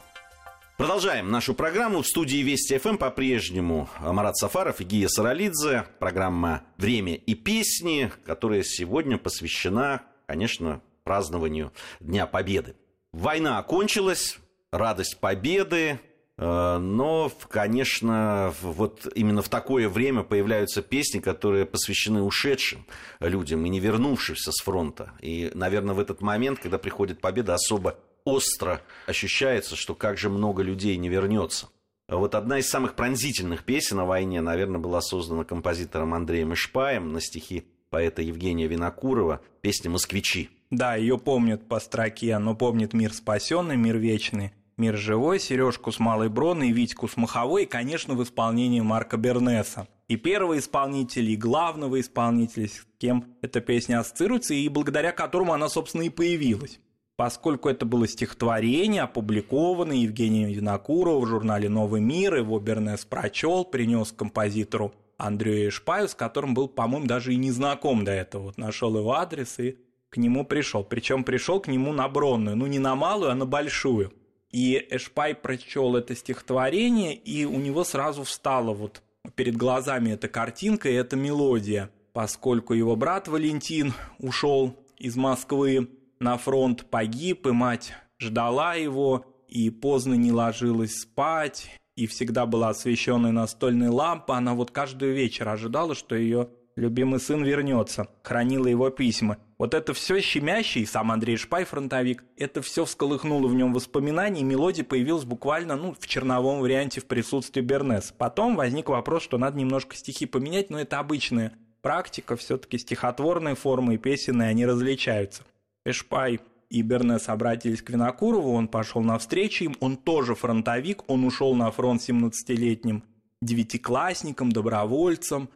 Продолжаем 0.78 1.30
нашу 1.30 1.54
программу. 1.54 2.02
В 2.02 2.08
студии 2.08 2.38
Вести 2.38 2.78
ФМ 2.78 2.98
по-прежнему 2.98 3.88
Марат 4.00 4.36
Сафаров 4.38 4.82
и 4.82 4.84
Гия 4.84 5.08
Саралидзе. 5.08 5.86
Программа 6.00 6.64
«Время 6.78 7.14
и 7.14 7.36
песни», 7.36 8.12
которая 8.26 8.64
сегодня 8.64 9.18
посвящена, 9.18 10.02
конечно, 10.26 10.82
празднованию 11.04 11.72
Дня 12.00 12.26
Победы. 12.26 12.76
Война 13.12 13.60
окончилась, 13.60 14.40
радость 14.72 15.20
победы, 15.20 16.00
э, 16.38 16.78
но, 16.78 17.32
конечно, 17.50 18.54
вот 18.62 19.08
именно 19.14 19.42
в 19.42 19.50
такое 19.50 19.88
время 19.88 20.24
появляются 20.24 20.82
песни, 20.82 21.20
которые 21.20 21.66
посвящены 21.66 22.24
ушедшим 22.24 22.88
людям 23.20 23.64
и 23.66 23.70
не 23.70 23.80
вернувшимся 23.80 24.52
с 24.52 24.64
фронта. 24.64 25.12
И, 25.22 25.52
наверное, 25.54 25.94
в 25.94 26.00
этот 26.00 26.22
момент, 26.22 26.60
когда 26.60 26.78
приходит 26.80 27.22
победа, 27.22 27.54
особо 27.54 27.98
остро 28.26 28.82
ощущается, 29.08 29.76
что 29.76 29.96
как 29.96 30.18
же 30.18 30.30
много 30.30 30.64
людей 30.64 30.98
не 30.98 31.10
вернется. 31.10 31.70
Вот 32.08 32.36
одна 32.36 32.60
из 32.60 32.70
самых 32.70 32.96
пронзительных 32.96 33.64
песен 33.64 34.00
о 34.00 34.06
войне, 34.06 34.42
наверное, 34.42 34.80
была 34.80 35.02
создана 35.02 35.46
композитором 35.46 36.14
Андреем 36.14 36.54
Ишпаем 36.54 37.14
на 37.14 37.22
стихи 37.22 37.66
поэта 37.90 38.22
Евгения 38.22 38.68
Винокурова, 38.68 39.42
песня 39.62 39.92
«Москвичи». 39.92 40.50
Да, 40.72 40.96
ее 40.96 41.18
помнят 41.18 41.68
по 41.68 41.80
строке, 41.80 42.38
но 42.38 42.56
помнит 42.56 42.94
мир 42.94 43.14
спасенный, 43.14 43.76
мир 43.76 43.98
вечный, 43.98 44.54
мир 44.78 44.98
живой, 44.98 45.40
Сережку 45.40 45.92
с 45.92 46.00
Малой 46.00 46.30
Броной, 46.30 46.72
Витьку 46.72 47.08
с 47.08 47.18
Маховой 47.18 47.64
и, 47.64 47.68
конечно, 47.68 48.14
в 48.14 48.24
исполнении 48.24 48.80
Марка 48.80 49.18
Бернеса. 49.18 49.88
И 50.08 50.16
первого 50.16 50.58
исполнителя, 50.58 51.30
и 51.30 51.36
главного 51.36 52.00
исполнителя, 52.00 52.68
с 52.68 52.86
кем 52.98 53.36
эта 53.42 53.60
песня 53.62 54.00
ассоциируется, 54.00 54.54
и 54.54 54.68
благодаря 54.70 55.12
которому 55.12 55.54
она, 55.54 55.68
собственно, 55.70 56.04
и 56.04 56.10
появилась 56.10 56.80
поскольку 57.22 57.70
это 57.70 57.86
было 57.86 58.08
стихотворение, 58.08 59.04
опубликованное 59.04 59.98
Евгением 59.98 60.50
Винокуровым 60.50 61.22
в 61.24 61.28
журнале 61.28 61.70
«Новый 61.70 62.02
мир», 62.02 62.34
его 62.34 62.60
Бернес 62.60 63.06
прочел, 63.06 63.64
принес 63.64 64.12
композитору 64.12 64.96
Андрею 65.18 65.70
Эшпаю, 65.70 66.10
с 66.10 66.16
которым 66.16 66.56
был, 66.56 66.68
по-моему, 66.68 67.06
даже 67.06 67.36
и 67.36 67.38
не 67.38 67.52
знаком 67.52 68.06
до 68.06 68.12
этого. 68.12 68.46
Вот 68.46 68.58
нашел 68.58 68.98
его 68.98 69.14
адрес 69.14 69.60
и 69.60 69.78
к 70.10 70.18
нему 70.18 70.46
пришел. 70.46 70.84
Причем 70.84 71.24
пришел 71.24 71.60
к 71.60 71.68
нему 71.68 71.94
на 71.94 72.10
бронную, 72.10 72.58
ну 72.58 72.66
не 72.66 72.80
на 72.80 72.96
малую, 72.96 73.30
а 73.30 73.36
на 73.36 73.46
большую. 73.46 74.12
И 74.50 74.84
Эшпай 74.90 75.36
прочел 75.36 75.96
это 75.96 76.16
стихотворение, 76.16 77.14
и 77.14 77.46
у 77.46 77.60
него 77.60 77.84
сразу 77.84 78.24
встала 78.24 78.74
вот 78.74 79.04
перед 79.36 79.56
глазами 79.56 80.10
эта 80.10 80.28
картинка 80.28 80.90
и 80.90 80.96
эта 80.96 81.16
мелодия, 81.16 81.92
поскольку 82.14 82.74
его 82.74 82.96
брат 82.96 83.28
Валентин 83.28 83.94
ушел 84.18 84.76
из 84.98 85.16
Москвы 85.16 85.88
на 86.22 86.38
фронт 86.38 86.86
погиб, 86.86 87.48
и 87.48 87.52
мать 87.52 87.94
ждала 88.20 88.76
его, 88.76 89.26
и 89.48 89.70
поздно 89.72 90.14
не 90.14 90.32
ложилась 90.32 91.02
спать, 91.02 91.68
и 91.96 92.06
всегда 92.06 92.46
была 92.46 92.70
освещенная 92.70 93.32
настольная 93.32 93.90
лампа. 93.90 94.38
Она 94.38 94.54
вот 94.54 94.70
каждый 94.72 95.12
вечер 95.12 95.50
ожидала, 95.50 95.96
что 95.96 96.16
ее 96.16 96.50
любимый 96.76 97.20
сын 97.20 97.44
вернется, 97.44 98.08
хранила 98.22 98.68
его 98.68 98.92
письма. 98.92 99.38
Вот 99.58 99.74
это 99.74 99.94
все 99.94 100.22
щемящий, 100.22 100.86
сам 100.86 101.12
Андрей 101.12 101.38
Шпай, 101.38 101.66
фронтовик, 101.66 102.24
это 102.38 102.62
все 102.62 102.86
всколыхнуло 102.86 103.48
в 103.48 103.56
нем 103.56 103.74
воспоминания, 103.74 104.42
и 104.42 104.46
мелодия 104.46 104.84
появилась 104.84 105.26
буквально 105.26 105.76
ну, 105.76 105.96
в 106.00 106.08
черновом 106.08 106.62
варианте 106.62 107.02
в 107.02 107.06
присутствии 107.06 107.62
Бернес. 107.62 108.14
Потом 108.16 108.56
возник 108.56 108.90
вопрос, 108.90 109.24
что 109.24 109.40
надо 109.40 109.58
немножко 109.58 109.96
стихи 109.96 110.28
поменять, 110.28 110.70
но 110.70 110.80
это 110.80 111.00
обычная 111.00 111.54
практика, 111.82 112.36
все-таки 112.36 112.78
стихотворные 112.78 113.56
формы 113.56 113.96
и 113.96 113.98
песенные, 113.98 114.50
они 114.50 114.68
различаются. 114.68 115.44
Эшпай 115.86 116.40
и 116.70 116.82
Бернес 116.84 117.28
обратились 117.28 117.82
к 117.82 117.90
Винокурову, 117.90 118.54
он 118.54 118.68
пошел 118.68 119.02
навстречу 119.02 119.66
им, 119.66 119.76
он 119.80 119.98
тоже 119.98 120.36
фронтовик, 120.36 121.04
он 121.10 121.24
ушел 121.24 121.56
на 121.56 121.72
фронт 121.72 122.02
17-летним 122.02 123.04
девятиклассником, 123.42 124.52
добровольцем, 124.52 125.50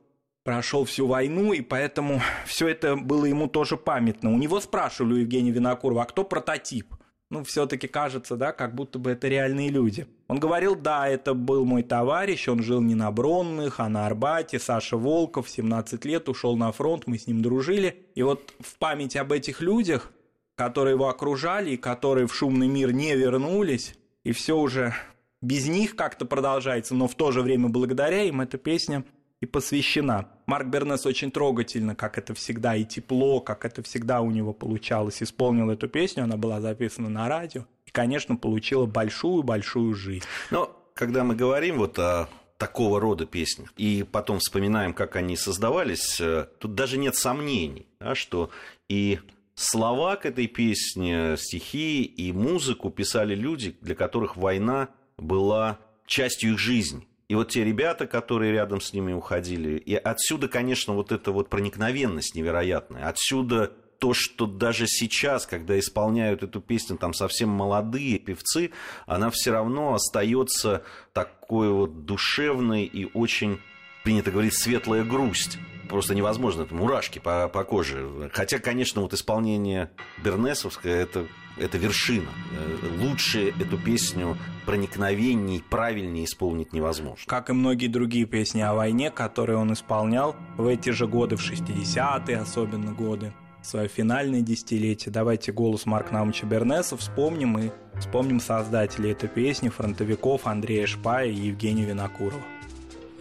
прошел 0.43 0.83
всю 0.85 1.07
войну, 1.07 1.53
и 1.53 1.61
поэтому 1.61 2.21
все 2.45 2.67
это 2.67 2.95
было 2.95 3.25
ему 3.25 3.47
тоже 3.47 3.77
памятно. 3.77 4.33
У 4.33 4.38
него 4.38 4.59
спрашивали 4.59 5.13
у 5.13 5.17
Евгения 5.17 5.51
Винокурова, 5.51 6.03
а 6.03 6.05
кто 6.05 6.23
прототип? 6.23 6.94
Ну, 7.31 7.43
все-таки 7.43 7.88
кажется, 7.88 8.38
да, 8.38 8.51
как 8.51 8.75
будто 8.75 8.99
бы 8.99 9.11
это 9.11 9.27
реальные 9.27 9.69
люди. 9.69 10.05
Он 10.27 10.39
говорил, 10.39 10.75
да, 10.75 11.07
это 11.07 11.33
был 11.33 11.65
мой 11.65 11.81
товарищ, 11.81 12.47
он 12.47 12.61
жил 12.61 12.81
не 12.81 12.95
на 12.95 13.11
Бронных, 13.11 13.79
а 13.79 13.89
на 13.89 14.05
Арбате, 14.05 14.59
Саша 14.59 14.95
Волков, 14.95 15.49
17 15.49 16.05
лет, 16.05 16.29
ушел 16.29 16.55
на 16.55 16.71
фронт, 16.71 17.07
мы 17.07 17.17
с 17.17 17.27
ним 17.27 17.41
дружили. 17.41 18.05
И 18.13 18.21
вот 18.21 18.53
в 18.59 18.77
память 18.77 19.15
об 19.15 19.31
этих 19.31 19.61
людях 19.61 20.11
которые 20.55 20.93
его 20.93 21.09
окружали 21.09 21.71
и 21.71 21.77
которые 21.77 22.27
в 22.27 22.33
шумный 22.33 22.67
мир 22.67 22.93
не 22.93 23.15
вернулись, 23.15 23.95
и 24.23 24.31
все 24.31 24.57
уже 24.57 24.93
без 25.41 25.67
них 25.67 25.95
как-то 25.95 26.25
продолжается, 26.25 26.95
но 26.95 27.07
в 27.07 27.15
то 27.15 27.31
же 27.31 27.41
время 27.41 27.69
благодаря 27.69 28.23
им 28.23 28.41
эта 28.41 28.57
песня 28.57 29.03
и 29.41 29.45
посвящена. 29.45 30.30
Марк 30.45 30.67
Бернес 30.67 31.06
очень 31.06 31.32
трогательно, 31.32 31.95
как 31.95 32.17
это 32.17 32.34
всегда, 32.34 32.76
и 32.76 32.86
тепло, 32.86 33.39
как 33.41 33.65
это 33.65 33.84
всегда 33.84 34.21
у 34.21 34.32
него 34.32 34.54
получалось, 34.54 35.21
исполнил 35.21 35.69
эту 35.69 35.88
песню, 35.88 36.24
она 36.24 36.38
была 36.38 36.62
записана 36.62 37.10
на 37.10 37.28
радио, 37.28 37.65
и, 37.86 37.91
конечно, 37.91 38.36
получила 38.36 38.86
большую-большую 38.86 39.93
жизнь. 39.93 40.26
Но 40.52 40.76
когда 40.93 41.24
мы 41.24 41.36
говорим 41.36 41.78
вот 41.78 42.00
о 42.00 42.30
такого 42.58 43.00
рода 43.00 43.26
песнях, 43.26 43.74
и 43.78 44.06
потом 44.10 44.39
вспоминаем, 44.39 44.93
как 44.93 45.15
они 45.15 45.36
создавались, 45.36 46.19
э, 46.21 46.48
тут 46.60 46.74
даже 46.74 46.98
нет 46.98 47.15
сомнений, 47.15 47.86
да, 48.00 48.15
что 48.15 48.50
и 48.88 49.19
слова 49.56 50.15
к 50.15 50.26
этой 50.26 50.48
песне, 50.48 51.36
стихи 51.38 52.04
и 52.04 52.32
музыку 52.32 52.89
писали 52.91 53.36
люди, 53.36 53.76
для 53.82 53.95
которых 53.95 54.38
война 54.38 54.89
была 55.17 55.80
частью 56.06 56.54
их 56.54 56.60
жизни. 56.60 57.08
И 57.27 57.35
вот 57.35 57.49
те 57.49 57.63
ребята, 57.63 58.05
которые 58.05 58.51
рядом 58.51 58.81
с 58.81 58.93
ними 58.93 59.11
уходили, 59.13 59.77
и 59.77 59.95
отсюда, 59.95 60.47
конечно, 60.47 60.93
вот 60.93 61.11
эта 61.11 61.31
вот 61.31 61.49
проникновенность 61.49 62.35
невероятная. 62.35 63.07
Отсюда 63.07 63.71
то, 63.99 64.13
что 64.13 64.45
даже 64.45 64.88
сейчас, 64.88 65.47
когда 65.47 65.79
исполняют 65.79 66.43
эту 66.43 66.61
песню 66.61 66.97
там 66.97 67.13
совсем 67.13 67.49
молодые 67.49 68.19
певцы, 68.19 68.71
она 69.07 69.29
все 69.31 69.51
равно 69.51 69.95
остается 69.95 70.83
такой 71.13 71.71
вот 71.71 72.05
душевной 72.05 72.83
и 72.83 73.09
очень, 73.13 73.59
принято 74.03 74.31
говорить, 74.31 74.53
светлая 74.53 75.03
грусть 75.03 75.57
просто 75.85 76.15
невозможно, 76.15 76.63
это 76.63 76.73
мурашки 76.73 77.19
по, 77.19 77.47
по 77.47 77.63
коже. 77.63 78.29
Хотя, 78.33 78.59
конечно, 78.59 79.01
вот 79.01 79.13
исполнение 79.13 79.91
Бернесовское 80.23 81.03
это, 81.03 81.27
это 81.58 81.78
вершина. 81.78 82.30
Э, 82.52 82.88
лучше 83.02 83.50
эту 83.60 83.78
песню 83.78 84.38
проникновенней, 84.65 85.63
правильнее 85.70 86.26
исполнить 86.26 86.74
невозможно. 86.74 87.24
Как 87.28 87.50
и 87.50 87.54
многие 87.54 87.88
другие 87.88 88.26
песни 88.26 88.62
о 88.62 88.74
войне, 88.74 89.12
которые 89.12 89.58
он 89.58 89.74
исполнял 89.74 90.36
в 90.58 90.68
эти 90.68 90.89
же 90.89 91.08
годы, 91.08 91.36
в 91.36 91.41
60-е 91.41 92.38
особенно 92.38 92.91
годы, 92.91 93.34
свое 93.62 93.88
финальное 93.88 94.41
десятилетие. 94.41 95.12
Давайте 95.12 95.52
голос 95.52 95.86
Марка 95.86 96.13
Наумовича 96.13 96.46
Бернеса 96.46 96.98
вспомним 96.98 97.58
и 97.58 97.72
вспомним 98.00 98.39
создателей 98.39 99.12
этой 99.12 99.30
песни, 99.30 99.70
фронтовиков 99.70 100.46
Андрея 100.48 100.86
Шпая 100.88 101.28
и 101.28 101.48
Евгения 101.48 101.86
Винокурова. 101.86 102.41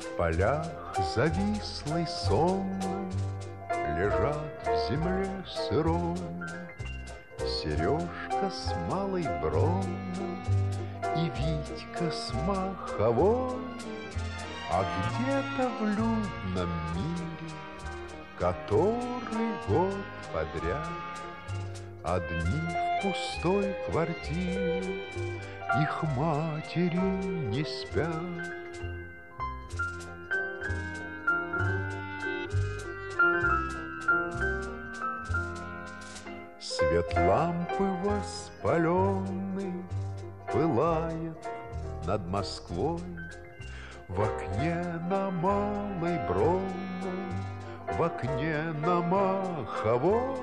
В 0.00 0.16
полях 0.16 0.66
завислой 1.14 2.06
сонной 2.06 3.10
Лежат 3.96 4.36
в 4.64 4.90
земле 4.90 5.28
сырой 5.46 6.16
Сережка 7.46 8.50
с 8.50 8.74
малой 8.90 9.24
бронной 9.40 10.38
И 11.16 11.30
Витька 11.36 12.10
с 12.10 12.32
маховой. 12.46 13.58
А 14.72 14.82
где-то 14.82 15.70
в 15.78 15.84
людном 15.86 16.70
мире 16.94 17.52
Который 18.38 19.54
год 19.68 19.94
подряд 20.32 20.88
Одни 22.02 22.60
в 22.70 23.02
пустой 23.02 23.74
квартире 23.88 25.02
Их 25.80 26.02
матери 26.16 26.96
не 26.96 27.64
спят 27.64 28.63
Свет 36.94 37.12
лампы 37.16 37.82
воспаленный 38.04 39.84
Пылает 40.52 41.36
над 42.06 42.24
Москвой. 42.28 43.00
В 44.06 44.22
окне 44.22 44.76
на 45.10 45.28
Малой 45.32 46.20
Бронной 46.28 47.32
В 47.98 48.00
окне 48.00 48.62
на 48.86 49.00
Маховой 49.00 50.36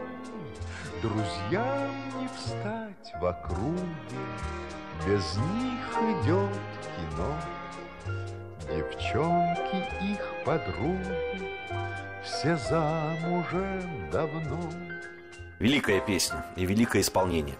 Друзьям 1.02 1.90
не 2.20 2.28
встать 2.36 3.14
в 3.18 3.26
округе. 3.26 4.20
Без 5.08 5.38
них 5.38 6.22
идет 6.22 6.60
кино. 6.98 7.34
Девчонки 8.68 9.86
их 10.04 10.20
подруги 10.44 11.48
Все 12.26 12.58
замужем 12.58 14.10
давно 14.12 14.91
великая 15.62 16.02
песня 16.02 16.46
и 16.56 16.66
великое 16.66 17.02
исполнение. 17.02 17.56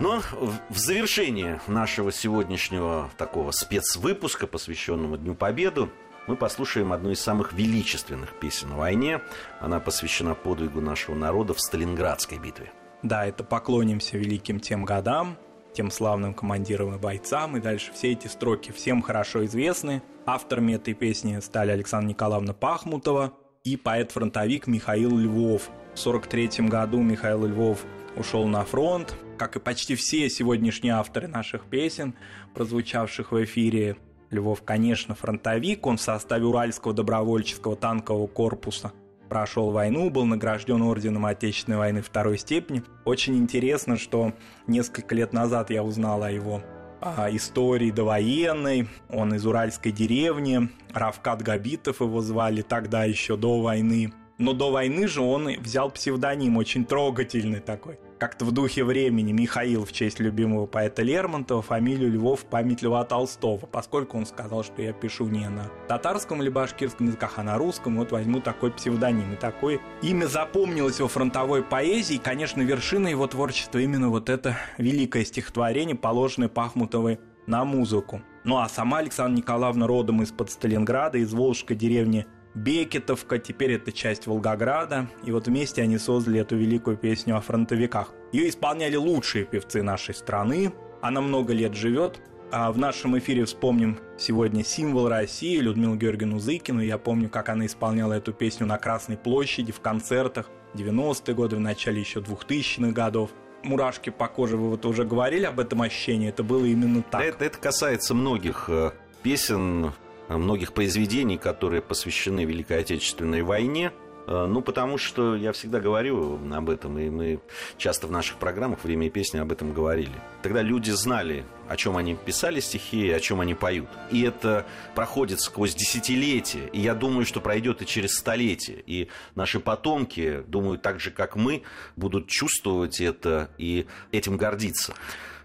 Но 0.00 0.22
в 0.70 0.78
завершение 0.78 1.60
нашего 1.66 2.12
сегодняшнего 2.12 3.10
такого 3.18 3.50
спецвыпуска, 3.50 4.46
посвященного 4.46 5.18
Дню 5.18 5.34
Победы, 5.34 5.90
мы 6.26 6.36
послушаем 6.36 6.92
одну 6.92 7.10
из 7.10 7.20
самых 7.20 7.52
величественных 7.52 8.38
песен 8.38 8.72
о 8.72 8.76
войне. 8.76 9.20
Она 9.60 9.80
посвящена 9.80 10.34
подвигу 10.34 10.80
нашего 10.80 11.14
народа 11.14 11.52
в 11.52 11.60
Сталинградской 11.60 12.38
битве. 12.38 12.72
Да, 13.02 13.26
это 13.26 13.42
поклонимся 13.42 14.16
великим 14.16 14.60
тем 14.60 14.84
годам, 14.84 15.36
тем 15.74 15.90
славным 15.90 16.32
командирам 16.32 16.94
и 16.94 16.98
бойцам. 16.98 17.56
И 17.56 17.60
дальше 17.60 17.92
все 17.92 18.12
эти 18.12 18.28
строки 18.28 18.70
всем 18.70 19.02
хорошо 19.02 19.44
известны. 19.44 20.00
Авторами 20.24 20.74
этой 20.74 20.94
песни 20.94 21.40
стали 21.40 21.72
Александра 21.72 22.08
Николаевна 22.08 22.54
Пахмутова 22.54 23.32
и 23.64 23.76
поэт-фронтовик 23.76 24.68
Михаил 24.68 25.18
Львов– 25.18 25.68
в 25.94 26.00
1943 26.00 26.68
году 26.68 27.00
Михаил 27.00 27.46
Львов 27.46 27.84
ушел 28.16 28.46
на 28.46 28.64
фронт, 28.64 29.14
как 29.38 29.56
и 29.56 29.60
почти 29.60 29.94
все 29.94 30.28
сегодняшние 30.30 30.94
авторы 30.94 31.28
наших 31.28 31.64
песен, 31.64 32.14
прозвучавших 32.54 33.32
в 33.32 33.44
эфире. 33.44 33.96
Львов, 34.30 34.62
конечно, 34.62 35.14
фронтовик, 35.14 35.86
он 35.86 35.98
в 35.98 36.00
составе 36.00 36.46
Уральского 36.46 36.94
добровольческого 36.94 37.76
танкового 37.76 38.26
корпуса 38.26 38.92
прошел 39.28 39.70
войну, 39.70 40.10
был 40.10 40.26
награжден 40.26 40.82
орденом 40.82 41.24
Отечественной 41.24 41.78
войны 41.78 42.02
второй 42.02 42.36
степени. 42.36 42.82
Очень 43.06 43.38
интересно, 43.38 43.96
что 43.96 44.34
несколько 44.66 45.14
лет 45.14 45.32
назад 45.32 45.70
я 45.70 45.82
узнал 45.82 46.22
о 46.22 46.30
его 46.30 46.62
а, 47.00 47.28
истории 47.30 47.90
довоенной. 47.90 48.88
Он 49.08 49.34
из 49.34 49.46
уральской 49.46 49.90
деревни, 49.90 50.68
Равкат 50.92 51.40
Габитов 51.40 52.00
его 52.00 52.20
звали 52.20 52.60
тогда 52.60 53.04
еще 53.04 53.38
до 53.38 53.60
войны. 53.62 54.12
Но 54.38 54.52
до 54.52 54.70
войны 54.70 55.06
же 55.06 55.20
он 55.20 55.48
взял 55.60 55.90
псевдоним, 55.90 56.56
очень 56.56 56.84
трогательный 56.84 57.60
такой. 57.60 57.98
Как-то 58.18 58.44
в 58.44 58.52
духе 58.52 58.84
времени 58.84 59.32
Михаил 59.32 59.84
в 59.84 59.92
честь 59.92 60.20
любимого 60.20 60.66
поэта 60.66 61.02
Лермонтова, 61.02 61.60
фамилию 61.60 62.12
Львов 62.12 62.42
в 62.42 62.44
память 62.44 62.80
Льва 62.80 63.04
Толстого, 63.04 63.66
поскольку 63.66 64.16
он 64.16 64.26
сказал, 64.26 64.62
что 64.62 64.80
я 64.80 64.92
пишу 64.92 65.26
не 65.26 65.48
на 65.48 65.70
татарском 65.88 66.40
или 66.40 66.48
башкирском 66.48 67.08
языках, 67.08 67.34
а 67.36 67.42
на 67.42 67.58
русском, 67.58 67.96
вот 67.96 68.12
возьму 68.12 68.40
такой 68.40 68.70
псевдоним. 68.70 69.32
И 69.32 69.36
такое 69.36 69.80
имя 70.02 70.26
запомнилось 70.26 71.00
во 71.00 71.08
фронтовой 71.08 71.64
поэзии, 71.64 72.14
и, 72.14 72.20
конечно, 72.20 72.62
вершина 72.62 73.08
его 73.08 73.26
творчества 73.26 73.78
именно 73.78 74.08
вот 74.08 74.28
это 74.28 74.56
великое 74.78 75.24
стихотворение, 75.24 75.96
положенное 75.96 76.48
Пахмутовой 76.48 77.18
на 77.46 77.64
музыку. 77.64 78.22
Ну 78.44 78.58
а 78.58 78.68
сама 78.68 78.98
Александра 78.98 79.36
Николаевна 79.36 79.86
родом 79.86 80.22
из-под 80.22 80.50
Сталинграда, 80.50 81.18
из 81.18 81.32
Волжской 81.32 81.76
деревни 81.76 82.26
Бекетовка, 82.54 83.38
теперь 83.38 83.72
это 83.72 83.92
часть 83.92 84.26
Волгограда, 84.26 85.08
и 85.24 85.32
вот 85.32 85.46
вместе 85.46 85.82
они 85.82 85.98
создали 85.98 86.40
эту 86.40 86.56
великую 86.56 86.96
песню 86.96 87.36
о 87.36 87.40
фронтовиках. 87.40 88.12
Ее 88.32 88.48
исполняли 88.48 88.96
лучшие 88.96 89.44
певцы 89.44 89.82
нашей 89.82 90.14
страны, 90.14 90.72
она 91.00 91.20
много 91.20 91.52
лет 91.52 91.74
живет. 91.74 92.20
А 92.54 92.70
в 92.70 92.76
нашем 92.76 93.16
эфире 93.18 93.46
вспомним 93.46 93.98
сегодня 94.18 94.62
символ 94.62 95.08
России 95.08 95.56
Людмилу 95.56 95.96
Георгиевну 95.96 96.38
Зыкину. 96.38 96.82
Я 96.82 96.98
помню, 96.98 97.30
как 97.30 97.48
она 97.48 97.64
исполняла 97.64 98.12
эту 98.12 98.34
песню 98.34 98.66
на 98.66 98.76
Красной 98.76 99.16
площади 99.16 99.72
в 99.72 99.80
концертах 99.80 100.50
90-е 100.74 101.34
годы, 101.34 101.56
в 101.56 101.60
начале 101.60 102.00
еще 102.00 102.20
2000-х 102.20 102.92
годов 102.92 103.30
мурашки 103.62 104.10
по 104.10 104.28
коже, 104.28 104.56
вы 104.56 104.70
вот 104.70 104.84
уже 104.86 105.04
говорили 105.04 105.44
об 105.44 105.60
этом 105.60 105.82
ощущении, 105.82 106.28
это 106.28 106.42
было 106.42 106.64
именно 106.64 107.02
так. 107.02 107.22
Это, 107.22 107.44
это 107.44 107.58
касается 107.58 108.14
многих 108.14 108.66
э, 108.68 108.90
песен 109.22 109.92
многих 110.38 110.72
произведений, 110.72 111.38
которые 111.38 111.82
посвящены 111.82 112.44
Великой 112.44 112.80
Отечественной 112.80 113.42
войне. 113.42 113.92
Э, 114.26 114.46
ну, 114.46 114.62
потому 114.62 114.98
что 114.98 115.34
я 115.34 115.52
всегда 115.52 115.80
говорю 115.80 116.38
об 116.52 116.70
этом, 116.70 116.98
и 116.98 117.10
мы 117.10 117.40
часто 117.76 118.06
в 118.06 118.12
наших 118.12 118.38
программах 118.38 118.84
«Время 118.84 119.08
и 119.08 119.10
песни» 119.10 119.38
об 119.38 119.50
этом 119.50 119.72
говорили. 119.72 120.12
Тогда 120.42 120.62
люди 120.62 120.90
знали, 120.90 121.44
о 121.68 121.76
чем 121.76 121.96
они 121.96 122.14
писали 122.14 122.60
стихи 122.60 123.10
о 123.10 123.20
чем 123.20 123.40
они 123.40 123.54
поют. 123.54 123.88
И 124.10 124.22
это 124.22 124.66
проходит 124.94 125.40
сквозь 125.40 125.74
десятилетия, 125.74 126.68
и 126.72 126.80
я 126.80 126.94
думаю, 126.94 127.26
что 127.26 127.40
пройдет 127.40 127.82
и 127.82 127.86
через 127.86 128.16
столетия. 128.16 128.82
И 128.86 129.08
наши 129.34 129.60
потомки, 129.60 130.42
думаю, 130.46 130.78
так 130.78 131.00
же, 131.00 131.10
как 131.10 131.36
мы, 131.36 131.62
будут 131.96 132.28
чувствовать 132.28 133.00
это 133.00 133.50
и 133.58 133.86
этим 134.12 134.36
гордиться. 134.36 134.94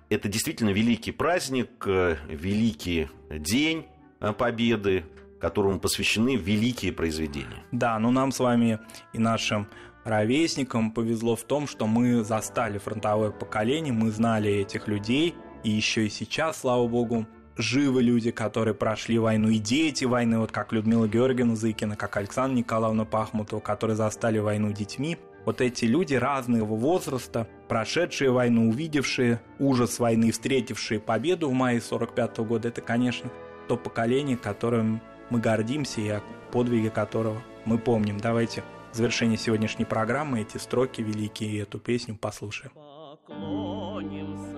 Это 0.10 0.30
действительно 0.30 0.70
великий 0.70 1.12
праздник, 1.12 1.70
э, 1.86 2.18
великий 2.30 3.10
день, 3.30 3.88
Э, 3.88 3.97
победы, 4.38 5.06
которому 5.40 5.80
посвящены 5.80 6.36
великие 6.36 6.92
произведения. 6.92 7.64
Да, 7.72 8.00
но 8.00 8.12
нам 8.12 8.32
с 8.32 8.40
вами 8.40 8.80
и 9.14 9.20
нашим 9.20 9.68
ровесникам 10.04 10.92
повезло 10.92 11.36
в 11.36 11.44
том, 11.44 11.68
что 11.68 11.86
мы 11.86 12.24
застали 12.24 12.78
фронтовое 12.78 13.32
поколение, 13.32 13.94
мы 13.94 14.12
знали 14.12 14.52
этих 14.52 14.88
людей, 14.88 15.36
И 15.64 15.72
еще 15.72 16.06
и 16.06 16.10
сейчас, 16.10 16.62
слава 16.62 16.88
богу, 16.88 17.28
живы 17.58 18.02
люди, 18.02 18.32
которые 18.32 18.74
прошли 18.74 19.18
войну, 19.20 19.50
и 19.50 19.58
дети 19.58 20.06
войны, 20.06 20.40
вот 20.40 20.52
как 20.52 20.72
Людмила 20.72 21.08
Георгиевна 21.08 21.56
Зыкина, 21.56 21.96
как 21.96 22.16
Александра 22.16 22.56
Николаевна 22.56 23.06
Пахмутова, 23.06 23.60
которые 23.60 23.98
застали 23.98 24.40
войну 24.40 24.72
детьми. 24.72 25.18
Вот 25.46 25.62
эти 25.62 25.86
люди 25.86 26.14
разного 26.14 26.76
возраста, 26.76 27.48
прошедшие 27.68 28.32
войну, 28.32 28.70
увидевшие 28.70 29.42
ужас 29.60 29.98
войны, 29.98 30.32
встретившие 30.32 31.00
победу 31.00 31.50
в 31.50 31.54
мае 31.54 31.82
45 31.82 32.38
года, 32.40 32.68
это, 32.68 32.82
конечно, 32.82 33.30
то 33.68 33.78
поколение, 33.78 34.38
которым 34.38 35.02
мы 35.30 35.40
гордимся 35.40 36.02
и 36.02 36.10
о 36.10 36.22
подвиге 36.52 36.90
которого 36.90 37.42
мы 37.66 37.78
помним. 37.78 38.18
Давайте 38.18 38.64
в 38.94 38.96
завершение 38.96 39.38
сегодняшней 39.38 39.86
программы 39.86 40.42
эти 40.42 40.58
строки 40.58 41.02
великие 41.02 41.50
и 41.52 41.58
эту 41.58 41.80
песню 41.80 42.16
послушаем. 42.16 42.72
Поклонимся 42.74 44.58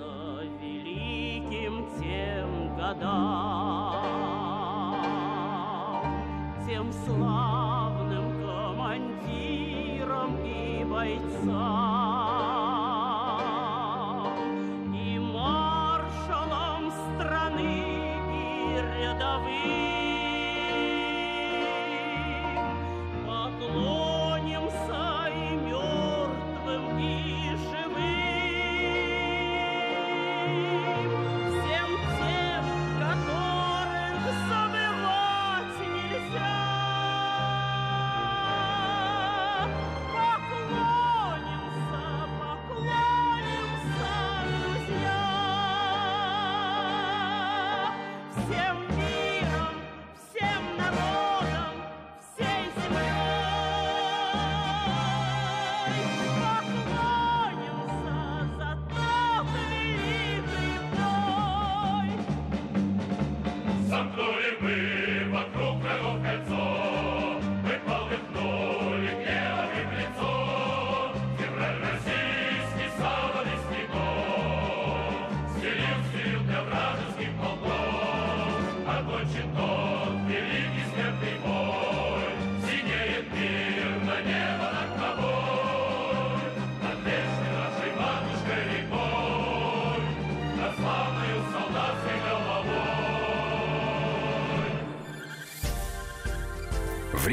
великим 0.61 1.87
тем 1.99 2.75
годам, 2.77 4.05
тем 6.67 6.93
славным 7.05 8.31
командирам 8.45 10.37
и 10.45 10.83
бойцам, 10.85 11.68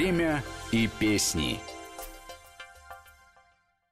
Время 0.07 0.45
и 0.71 0.87
песни. 0.87 1.59